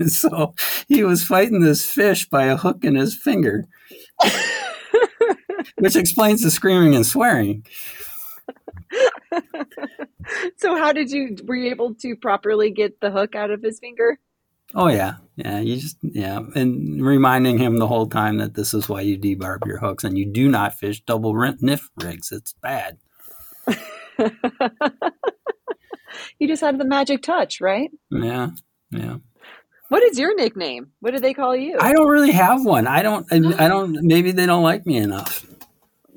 so 0.06 0.54
he 0.88 1.04
was 1.04 1.24
fighting 1.24 1.60
this 1.60 1.84
fish 1.84 2.28
by 2.28 2.44
a 2.44 2.56
hook 2.56 2.84
in 2.84 2.94
his 2.94 3.16
finger, 3.16 3.64
which 5.78 5.96
explains 5.96 6.42
the 6.42 6.50
screaming 6.50 6.94
and 6.94 7.06
swearing. 7.06 7.64
so 10.56 10.76
how 10.76 10.92
did 10.92 11.10
you 11.10 11.36
were 11.44 11.56
you 11.56 11.70
able 11.70 11.94
to 11.94 12.16
properly 12.16 12.70
get 12.70 13.00
the 13.00 13.10
hook 13.10 13.34
out 13.34 13.50
of 13.50 13.62
his 13.62 13.78
finger? 13.78 14.18
Oh 14.74 14.88
yeah, 14.88 15.16
yeah. 15.36 15.60
You 15.60 15.76
just 15.76 15.96
yeah, 16.02 16.40
and 16.54 17.04
reminding 17.04 17.58
him 17.58 17.78
the 17.78 17.86
whole 17.86 18.06
time 18.06 18.38
that 18.38 18.54
this 18.54 18.74
is 18.74 18.88
why 18.88 19.02
you 19.02 19.18
debarb 19.18 19.66
your 19.66 19.78
hooks 19.78 20.04
and 20.04 20.18
you 20.18 20.26
do 20.26 20.48
not 20.48 20.74
fish 20.74 21.02
double 21.02 21.34
nymph 21.60 21.90
rigs. 21.96 22.32
It's 22.32 22.54
bad. 22.54 22.98
you 26.38 26.48
just 26.48 26.62
had 26.62 26.78
the 26.78 26.84
magic 26.84 27.22
touch, 27.22 27.60
right? 27.60 27.90
Yeah, 28.10 28.50
yeah. 28.90 29.16
What 29.94 30.02
is 30.02 30.18
your 30.18 30.34
nickname? 30.34 30.90
What 30.98 31.12
do 31.12 31.20
they 31.20 31.32
call 31.32 31.54
you? 31.54 31.78
I 31.78 31.92
don't 31.92 32.08
really 32.08 32.32
have 32.32 32.64
one. 32.64 32.88
I 32.88 33.00
don't. 33.00 33.32
I 33.32 33.68
don't. 33.68 33.96
Maybe 34.02 34.32
they 34.32 34.44
don't 34.44 34.64
like 34.64 34.84
me 34.86 34.96
enough. 34.96 35.46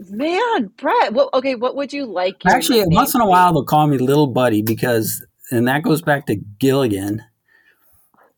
Man, 0.10 0.72
Brett. 0.78 1.14
Well, 1.14 1.30
okay. 1.36 1.54
What 1.54 1.76
would 1.76 1.94
you 1.94 2.08
like? 2.08 2.38
Actually, 2.48 2.84
once 2.88 3.14
in 3.14 3.22
a 3.22 3.28
while 3.28 3.54
they'll 3.54 3.64
call 3.64 3.86
me 3.86 4.00
Little 4.00 4.26
Buddy 4.26 4.64
because, 4.64 5.24
and 5.52 5.68
that 5.68 5.84
goes 5.84 6.02
back 6.02 6.26
to 6.26 6.38
Gilligan, 6.58 7.22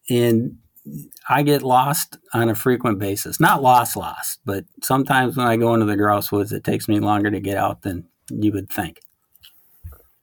and 0.10 0.58
I 1.30 1.44
get 1.44 1.64
lost 1.64 2.18
on 2.34 2.50
a 2.50 2.54
frequent 2.54 3.00
basis. 3.00 3.40
Not 3.40 3.62
lost, 3.62 3.96
lost, 3.96 4.42
but 4.44 4.66
sometimes 4.84 5.38
when 5.38 5.48
I 5.48 5.56
go 5.56 5.74
into 5.74 5.86
the 5.86 5.96
grouse 5.96 6.34
woods, 6.34 6.52
it 6.52 6.66
takes 6.66 6.90
me 6.90 7.00
longer 7.00 7.32
to 7.32 7.40
get 7.40 7.56
out 7.56 7.84
than 7.84 8.10
you 8.30 8.52
would 8.52 8.70
think. 8.70 9.00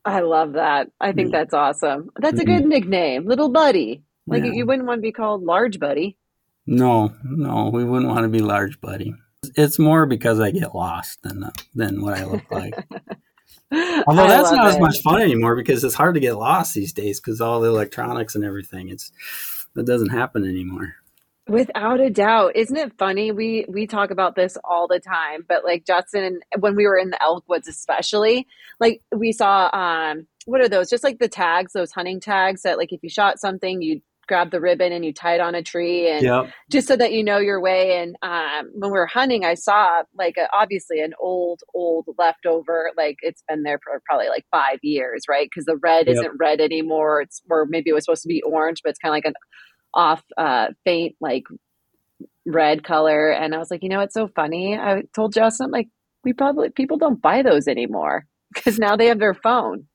I 0.04 0.20
love 0.20 0.52
that. 0.52 0.90
I 1.00 1.12
think 1.12 1.32
that's 1.32 1.54
awesome. 1.54 2.10
That's 2.16 2.38
a 2.38 2.44
good 2.44 2.60
mm-hmm. 2.60 2.68
nickname, 2.68 3.24
Little 3.24 3.48
Buddy. 3.48 4.02
Like 4.26 4.44
yeah. 4.44 4.52
you 4.52 4.66
wouldn't 4.66 4.86
want 4.86 4.98
to 4.98 5.02
be 5.02 5.12
called 5.12 5.42
Large 5.42 5.78
Buddy. 5.78 6.16
No, 6.66 7.14
no, 7.22 7.70
we 7.72 7.84
wouldn't 7.84 8.10
want 8.10 8.24
to 8.24 8.28
be 8.28 8.40
Large 8.40 8.80
Buddy. 8.80 9.14
It's 9.54 9.78
more 9.78 10.06
because 10.06 10.40
I 10.40 10.50
get 10.50 10.74
lost 10.74 11.22
than 11.22 11.50
than 11.74 12.02
what 12.02 12.18
I 12.18 12.24
look 12.24 12.50
like. 12.50 12.74
Although 14.06 14.28
that's 14.28 14.52
not 14.52 14.66
it. 14.66 14.74
as 14.74 14.80
much 14.80 15.00
fun 15.02 15.20
anymore 15.20 15.56
because 15.56 15.82
it's 15.82 15.94
hard 15.94 16.14
to 16.14 16.20
get 16.20 16.34
lost 16.34 16.74
these 16.74 16.92
days 16.92 17.20
because 17.20 17.40
all 17.40 17.60
the 17.60 17.68
electronics 17.68 18.34
and 18.34 18.44
everything. 18.44 18.88
It's 18.88 19.12
that 19.74 19.86
doesn't 19.86 20.10
happen 20.10 20.44
anymore. 20.44 20.94
Without 21.48 22.00
a 22.00 22.10
doubt. 22.10 22.56
Isn't 22.56 22.76
it 22.76 22.98
funny? 22.98 23.30
We 23.30 23.66
we 23.68 23.86
talk 23.86 24.10
about 24.10 24.34
this 24.34 24.56
all 24.64 24.88
the 24.88 24.98
time, 24.98 25.44
but 25.48 25.64
like 25.64 25.86
Justin 25.86 26.40
when 26.58 26.74
we 26.74 26.86
were 26.86 26.98
in 26.98 27.10
the 27.10 27.22
elk 27.22 27.44
woods 27.48 27.68
especially, 27.68 28.48
like 28.80 29.02
we 29.14 29.32
saw 29.32 29.70
um 29.72 30.26
what 30.46 30.60
are 30.60 30.68
those? 30.68 30.90
Just 30.90 31.04
like 31.04 31.18
the 31.18 31.28
tags, 31.28 31.72
those 31.72 31.92
hunting 31.92 32.20
tags 32.20 32.62
that 32.62 32.78
like 32.78 32.92
if 32.92 33.02
you 33.02 33.08
shot 33.08 33.38
something, 33.38 33.82
you 33.82 34.00
grab 34.26 34.50
the 34.50 34.60
ribbon 34.60 34.92
and 34.92 35.04
you 35.04 35.12
tie 35.12 35.34
it 35.34 35.40
on 35.40 35.54
a 35.54 35.62
tree 35.62 36.10
and 36.10 36.22
yep. 36.22 36.52
just 36.70 36.88
so 36.88 36.96
that 36.96 37.12
you 37.12 37.22
know 37.22 37.38
your 37.38 37.60
way. 37.60 37.98
And 37.98 38.16
um, 38.22 38.70
when 38.74 38.90
we 38.90 38.98
were 38.98 39.06
hunting 39.06 39.44
i 39.44 39.54
saw 39.54 40.02
like 40.16 40.36
a, 40.36 40.48
obviously 40.54 41.00
an 41.00 41.12
old 41.20 41.60
old 41.74 42.06
leftover 42.18 42.90
like 42.96 43.16
it's 43.22 43.42
been 43.48 43.62
there 43.62 43.78
for 43.82 44.00
probably 44.06 44.28
like 44.28 44.44
five 44.50 44.78
years 44.82 45.24
right? 45.28 45.48
Because 45.50 45.64
the 45.64 45.76
red 45.76 46.06
yep. 46.06 46.16
isn't 46.16 46.32
red 46.38 46.60
anymore. 46.60 47.22
It's 47.22 47.42
or 47.50 47.66
maybe 47.68 47.90
it 47.90 47.94
was 47.94 48.04
supposed 48.04 48.22
to 48.22 48.28
be 48.28 48.42
orange 48.42 48.80
but 48.82 48.90
it's 48.90 48.98
kind 48.98 49.10
of 49.10 49.16
like 49.16 49.26
an 49.26 49.34
off 49.94 50.22
uh, 50.36 50.68
faint 50.84 51.16
like 51.20 51.44
red 52.46 52.84
color. 52.84 53.30
And 53.30 53.54
i 53.54 53.58
was 53.58 53.70
like 53.70 53.82
you 53.82 53.88
know 53.88 54.00
it's 54.00 54.14
so 54.14 54.28
funny. 54.28 54.76
I 54.76 55.02
told 55.14 55.34
justin 55.34 55.70
like 55.70 55.88
we 56.24 56.32
probably 56.32 56.70
people 56.70 56.98
don't 56.98 57.22
buy 57.22 57.42
those 57.42 57.68
anymore 57.68 58.26
because 58.54 58.78
now 58.78 58.96
they 58.96 59.06
have 59.06 59.18
their 59.18 59.34
phone 59.34 59.86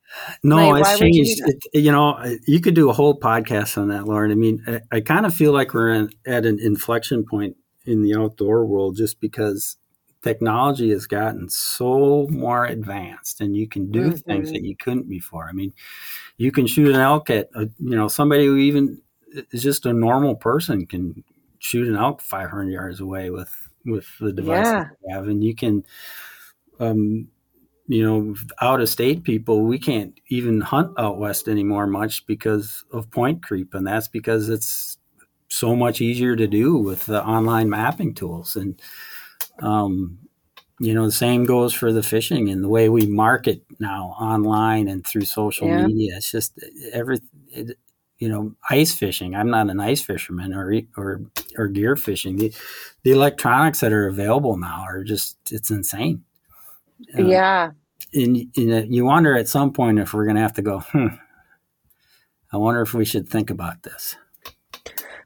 no, 0.44 0.70
like, 0.70 0.82
it's 0.82 1.00
changed. 1.00 1.40
You, 1.40 1.46
it, 1.74 1.84
you, 1.84 1.92
know, 1.92 2.38
you 2.46 2.60
could 2.60 2.74
do 2.74 2.90
a 2.90 2.94
whole 2.94 3.18
podcast 3.18 3.78
on 3.78 3.90
that, 3.90 4.06
Lauren. 4.06 4.32
I 4.32 4.36
mean, 4.36 4.64
I, 4.68 4.98
I 4.98 5.02
kind 5.02 5.26
of 5.26 5.34
feel 5.34 5.52
like 5.54 5.74
we're 5.74 5.92
in, 5.92 6.10
at 6.26 6.46
an 6.46 6.60
inflection 6.60 7.26
point 7.26 7.58
in 7.86 8.04
the 8.04 8.16
outdoor 8.16 8.66
world 8.66 8.98
just 8.98 9.20
because 9.20 9.78
technology 10.22 10.92
has 10.92 11.08
gotten 11.08 11.50
so 11.50 12.28
more 12.30 12.66
advanced 12.66 13.42
and 13.42 13.56
you 13.56 13.68
can 13.68 13.92
do 13.92 14.10
mm-hmm. 14.10 14.18
things 14.18 14.52
that 14.52 14.64
you 14.64 14.76
couldn't 14.76 15.10
before. 15.10 15.48
I 15.48 15.54
mean, 15.54 15.74
you 16.38 16.52
can 16.52 16.68
shoot 16.68 16.94
an 16.94 17.02
elk 17.02 17.30
at, 17.30 17.50
a, 17.56 17.62
you 17.80 17.96
know, 17.96 18.08
somebody 18.08 18.46
who 18.46 18.58
even 18.58 19.02
is 19.52 19.64
just 19.64 19.86
a 19.86 19.94
normal 19.94 20.36
person 20.36 20.86
can 20.86 21.24
shoot 21.60 21.88
an 21.88 21.96
elk 21.96 22.22
500 22.22 22.70
yards 22.70 23.00
away 23.00 23.30
with, 23.30 23.70
with 23.86 24.06
the 24.20 24.34
device 24.34 24.66
yeah. 24.66 24.84
they 25.06 25.14
have. 25.14 25.28
And 25.28 25.44
you 25.44 25.56
can, 25.56 25.84
um, 26.80 27.30
you 27.92 28.02
know, 28.02 28.36
out 28.62 28.80
of 28.80 28.88
state 28.88 29.24
people, 29.24 29.64
we 29.64 29.78
can't 29.78 30.18
even 30.30 30.62
hunt 30.62 30.98
out 30.98 31.20
west 31.20 31.50
anymore 31.50 31.88
much 31.88 32.26
because 32.26 32.86
of 32.94 33.12
point 33.12 33.44
creep. 33.44 33.74
And 33.74 33.86
that's 33.86 34.08
because 34.08 34.48
it's 34.48 34.98
so 35.50 35.76
much 35.76 36.00
easier 36.00 36.38
to 36.38 36.48
do 36.48 36.78
with 36.78 37.06
the 37.06 37.22
online 37.22 37.70
mapping 37.70 38.14
tools. 38.14 38.56
And, 38.56 38.82
um, 39.60 40.20
you 40.80 40.94
know, 40.94 41.06
the 41.06 41.12
same 41.12 41.44
goes 41.44 41.74
for 41.74 41.92
the 41.92 42.02
fishing 42.02 42.48
and 42.48 42.64
the 42.64 42.70
way 42.70 42.88
we 42.88 43.08
market 43.08 43.62
now 43.78 44.16
online 44.22 44.88
and 44.88 45.06
through 45.06 45.26
social 45.26 45.68
yeah. 45.68 45.86
media. 45.86 46.16
It's 46.16 46.32
just 46.32 46.64
every, 46.94 47.20
it, 47.50 47.78
you 48.20 48.30
know, 48.30 48.56
ice 48.70 48.94
fishing. 48.94 49.36
I'm 49.36 49.50
not 49.50 49.70
an 49.70 49.82
ice 49.82 50.02
fisherman 50.02 50.54
or 50.54 50.80
or 50.96 51.22
or 51.58 51.68
gear 51.68 51.98
fishing. 51.98 52.38
The 52.38 52.54
the 53.04 53.12
electronics 53.12 53.82
that 53.82 53.92
are 53.92 54.08
available 54.08 54.56
now 54.56 54.86
are 54.88 55.04
just 55.04 55.38
it's 55.52 55.72
insane. 55.72 56.24
Uh, 57.18 57.24
yeah, 57.24 57.72
and, 58.14 58.48
and 58.56 58.94
you 58.94 59.06
wonder 59.06 59.38
at 59.38 59.48
some 59.48 59.74
point 59.74 60.00
if 60.00 60.14
we're 60.14 60.26
going 60.26 60.36
to 60.36 60.42
have 60.42 60.54
to 60.54 60.62
go, 60.62 60.80
hmm, 60.80 61.08
I 62.52 62.58
wonder 62.58 62.82
if 62.82 62.94
we 62.94 63.06
should 63.06 63.28
think 63.28 63.50
about 63.50 63.84
this. 63.84 64.16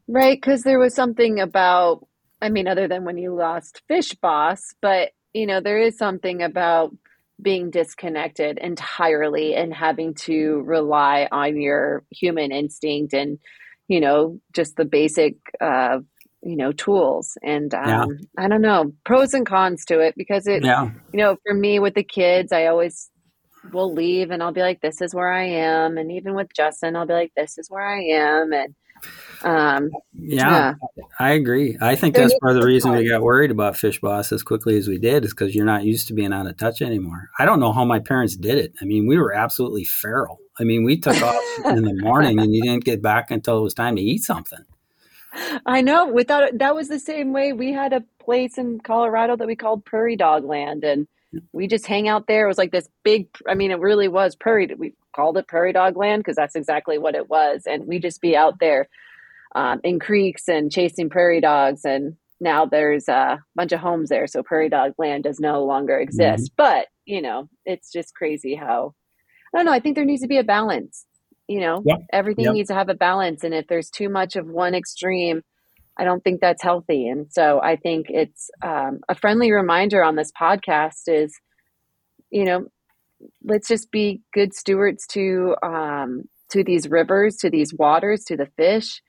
Right. 0.08 0.40
Because 0.40 0.62
there 0.62 0.80
was 0.80 0.94
something 0.94 1.40
about, 1.40 2.08
I 2.42 2.50
mean, 2.50 2.68
other 2.68 2.88
than 2.88 3.06
when 3.06 3.18
you 3.18 3.34
lost 3.34 3.82
Fish 3.88 4.14
Boss, 4.14 4.62
but, 4.82 5.10
you 5.34 5.48
know, 5.48 5.62
there 5.62 5.80
is 5.80 5.98
something 5.98 6.44
about 6.44 6.96
being 7.42 7.70
disconnected 7.70 8.58
entirely 8.60 9.56
and 9.56 9.74
having 9.74 10.14
to 10.14 10.62
rely 10.66 11.28
on 11.32 11.60
your 11.60 12.06
human 12.12 12.52
instinct 12.52 13.14
and, 13.14 13.40
you 13.88 14.00
know, 14.00 14.40
just 14.54 14.76
the 14.76 14.86
basic 14.86 15.36
uh, 15.60 16.00
you 16.46 16.56
know 16.56 16.72
tools 16.72 17.38
and 17.44 17.74
um, 17.74 17.88
yeah. 17.88 18.06
i 18.38 18.48
don't 18.48 18.62
know 18.62 18.94
pros 19.04 19.34
and 19.34 19.46
cons 19.46 19.84
to 19.84 20.00
it 20.00 20.14
because 20.16 20.48
it 20.48 20.64
yeah. 20.64 20.90
you 21.12 21.20
know 21.20 21.36
for 21.46 21.54
me 21.54 21.80
with 21.80 21.96
the 21.96 22.04
kids 22.04 22.52
i 22.52 22.68
always 22.68 23.10
will 23.74 23.92
leave 23.92 24.30
and 24.30 24.44
i'll 24.44 24.54
be 24.54 24.62
like 24.62 24.80
this 24.82 25.02
is 25.02 25.14
where 25.14 25.34
i 25.34 25.44
am 25.44 25.98
and 25.98 26.12
even 26.12 26.36
with 26.36 26.48
justin 26.56 26.96
i'll 26.96 27.08
be 27.08 27.14
like 27.14 27.32
this 27.36 27.58
is 27.58 27.70
where 27.70 27.86
i 27.86 28.00
am 28.00 28.54
and 28.54 28.76
Um, 29.44 29.92
yeah, 30.14 30.74
yeah, 30.96 31.04
I 31.20 31.32
agree. 31.32 31.78
I 31.80 31.96
think 31.96 32.16
that's 32.16 32.34
part 32.40 32.56
of 32.56 32.62
the 32.62 32.68
reason 32.68 32.94
we 32.94 33.08
got 33.08 33.22
worried 33.22 33.52
about 33.52 33.78
Fish 33.78 34.00
Boss 34.00 34.32
as 34.32 34.42
quickly 34.42 34.78
as 34.78 34.88
we 34.88 34.98
did 34.98 35.26
is 35.26 35.32
because 35.32 35.54
you're 35.54 35.66
not 35.66 35.84
used 35.84 36.08
to 36.08 36.14
being 36.14 36.34
out 36.34 36.48
of 36.48 36.58
touch 36.58 36.82
anymore. 36.82 37.30
I 37.38 37.46
don't 37.46 37.60
know 37.60 37.74
how 37.74 37.86
my 37.86 38.00
parents 38.00 38.36
did 38.36 38.58
it. 38.58 38.74
I 38.82 38.86
mean, 38.86 39.06
we 39.06 39.18
were 39.18 39.34
absolutely 39.34 39.84
feral. 39.84 40.40
I 40.60 40.64
mean, 40.64 40.84
we 40.84 40.98
took 40.98 41.22
off 41.22 41.44
in 41.66 41.84
the 41.84 41.94
morning 42.02 42.40
and 42.40 42.56
you 42.56 42.64
didn't 42.64 42.86
get 42.86 43.02
back 43.02 43.30
until 43.30 43.60
it 43.60 43.62
was 43.62 43.74
time 43.74 43.98
to 43.98 44.02
eat 44.02 44.24
something. 44.24 44.66
I 45.66 45.82
know. 45.82 46.08
Without 46.08 46.58
that 46.58 46.76
was 46.76 46.88
the 46.88 47.00
same 47.00 47.34
way. 47.34 47.54
We 47.54 47.72
had 47.72 47.94
a 47.94 48.04
place 48.20 48.58
in 48.58 48.80
Colorado 48.80 49.36
that 49.36 49.48
we 49.48 49.56
called 49.56 49.86
Prairie 49.86 50.16
Dog 50.16 50.46
Land, 50.46 50.84
and 50.84 51.08
we 51.52 51.68
just 51.68 51.86
hang 51.86 52.08
out 52.08 52.28
there. 52.28 52.46
It 52.46 52.48
was 52.48 52.58
like 52.58 52.72
this 52.72 52.90
big. 53.04 53.28
I 53.48 53.54
mean, 53.54 53.72
it 53.72 53.80
really 53.80 54.08
was 54.08 54.36
prairie. 54.36 54.70
We 54.78 54.94
called 55.16 55.38
it 55.38 55.48
Prairie 55.48 55.74
Dog 55.74 55.98
Land 55.98 56.22
because 56.22 56.36
that's 56.36 56.56
exactly 56.56 56.98
what 56.98 57.16
it 57.16 57.30
was, 57.30 57.64
and 57.66 57.86
we 57.86 58.00
just 58.00 58.22
be 58.22 58.36
out 58.36 58.60
there 58.60 58.88
um, 59.56 59.80
in 59.84 60.00
creeks 60.00 60.48
and 60.48 60.72
chasing 60.72 61.10
prairie 61.10 61.42
dogs. 61.42 61.86
And 61.86 62.16
now 62.40 62.66
there's 62.66 63.08
a 63.08 63.40
bunch 63.56 63.72
of 63.72 63.80
homes 63.80 64.10
there, 64.10 64.28
so 64.28 64.44
Prairie 64.44 64.70
Dog 64.70 64.94
Land 64.98 65.24
does 65.24 65.40
no 65.40 65.64
longer 65.64 66.00
exist. 66.00 66.52
Mm-hmm. 66.52 66.56
But 66.58 66.88
you 67.06 67.22
know, 67.22 67.50
it's 67.66 67.92
just 67.92 68.16
crazy 68.16 68.56
how. 68.56 68.94
I 69.54 69.60
don't 69.60 69.68
know. 69.68 69.72
I 69.72 69.80
think 69.80 69.96
there 69.96 70.04
needs 70.04 70.22
to 70.22 70.28
be 70.28 70.38
a 70.38 70.44
balance 70.44 71.06
you 71.48 71.60
know 71.60 71.82
yep. 71.86 72.00
everything 72.12 72.46
yep. 72.46 72.54
needs 72.54 72.70
to 72.70 72.76
have 72.76 72.90
a 72.90 72.96
balance 72.96 73.44
and 73.44 73.54
if 73.54 73.68
there's 73.68 73.90
too 73.90 74.10
much 74.10 74.36
of 74.36 74.48
one 74.48 74.74
extreme 74.74 75.42
i 75.98 76.04
don't 76.04 76.24
think 76.24 76.42
that's 76.42 76.64
healthy 76.64 77.08
and 77.08 77.28
so 77.32 77.60
i 77.62 77.76
think 77.76 78.08
it's 78.10 78.50
um, 78.64 79.00
a 79.10 79.16
friendly 79.16 79.52
reminder 79.52 80.04
on 80.04 80.16
this 80.16 80.32
podcast 80.40 81.08
is 81.08 81.36
you 82.32 82.46
know 82.46 82.66
let's 83.44 83.68
just 83.68 83.92
be 83.92 84.22
good 84.34 84.54
stewards 84.54 85.06
to 85.08 85.56
um, 85.64 86.24
to 86.52 86.64
these 86.64 86.90
rivers 86.90 87.38
to 87.38 87.50
these 87.50 87.74
waters 87.74 88.24
to 88.26 88.36
the 88.36 88.48
fish 88.58 89.02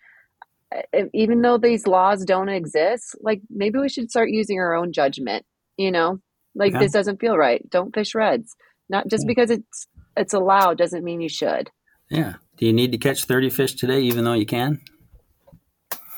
even 1.14 1.42
though 1.42 1.58
these 1.58 1.86
laws 1.86 2.24
don't 2.24 2.48
exist 2.48 3.16
like 3.20 3.40
maybe 3.50 3.78
we 3.78 3.88
should 3.88 4.10
start 4.10 4.30
using 4.30 4.58
our 4.58 4.74
own 4.74 4.92
judgment 4.92 5.44
you 5.76 5.92
know 5.92 6.18
like 6.54 6.72
yeah. 6.72 6.80
this 6.80 6.92
doesn't 6.92 7.20
feel 7.20 7.36
right 7.36 7.68
don't 7.70 7.94
fish 7.94 8.14
redds 8.14 8.54
not 8.88 9.06
just 9.08 9.24
yeah. 9.24 9.28
because 9.28 9.50
it's 9.50 9.86
it's 10.16 10.34
allowed 10.34 10.76
doesn't 10.76 11.04
mean 11.04 11.20
you 11.20 11.28
should 11.28 11.70
yeah. 12.08 12.34
Do 12.56 12.66
you 12.66 12.72
need 12.72 12.92
to 12.92 12.98
catch 12.98 13.24
30 13.24 13.50
fish 13.50 13.74
today, 13.74 14.00
even 14.00 14.24
though 14.24 14.32
you 14.32 14.46
can? 14.46 14.80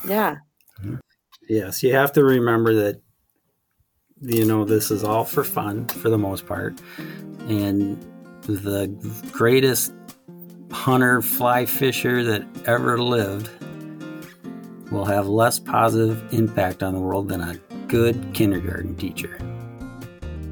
Yeah. 0.06 0.36
Yes. 1.48 1.82
You 1.82 1.94
have 1.94 2.12
to 2.12 2.22
remember 2.24 2.74
that, 2.74 3.00
you 4.20 4.44
know, 4.44 4.64
this 4.64 4.90
is 4.90 5.02
all 5.02 5.24
for 5.24 5.44
fun 5.44 5.86
for 5.88 6.10
the 6.10 6.18
most 6.18 6.46
part. 6.46 6.80
And 7.48 8.00
the 8.42 8.88
greatest 9.32 9.92
hunter, 10.70 11.22
fly 11.22 11.66
fisher 11.66 12.22
that 12.24 12.46
ever 12.66 13.02
lived 13.02 13.50
will 14.92 15.04
have 15.04 15.26
less 15.26 15.58
positive 15.58 16.22
impact 16.32 16.82
on 16.82 16.94
the 16.94 17.00
world 17.00 17.28
than 17.28 17.40
a 17.40 17.54
good 17.88 18.32
kindergarten 18.34 18.94
teacher. 18.96 19.38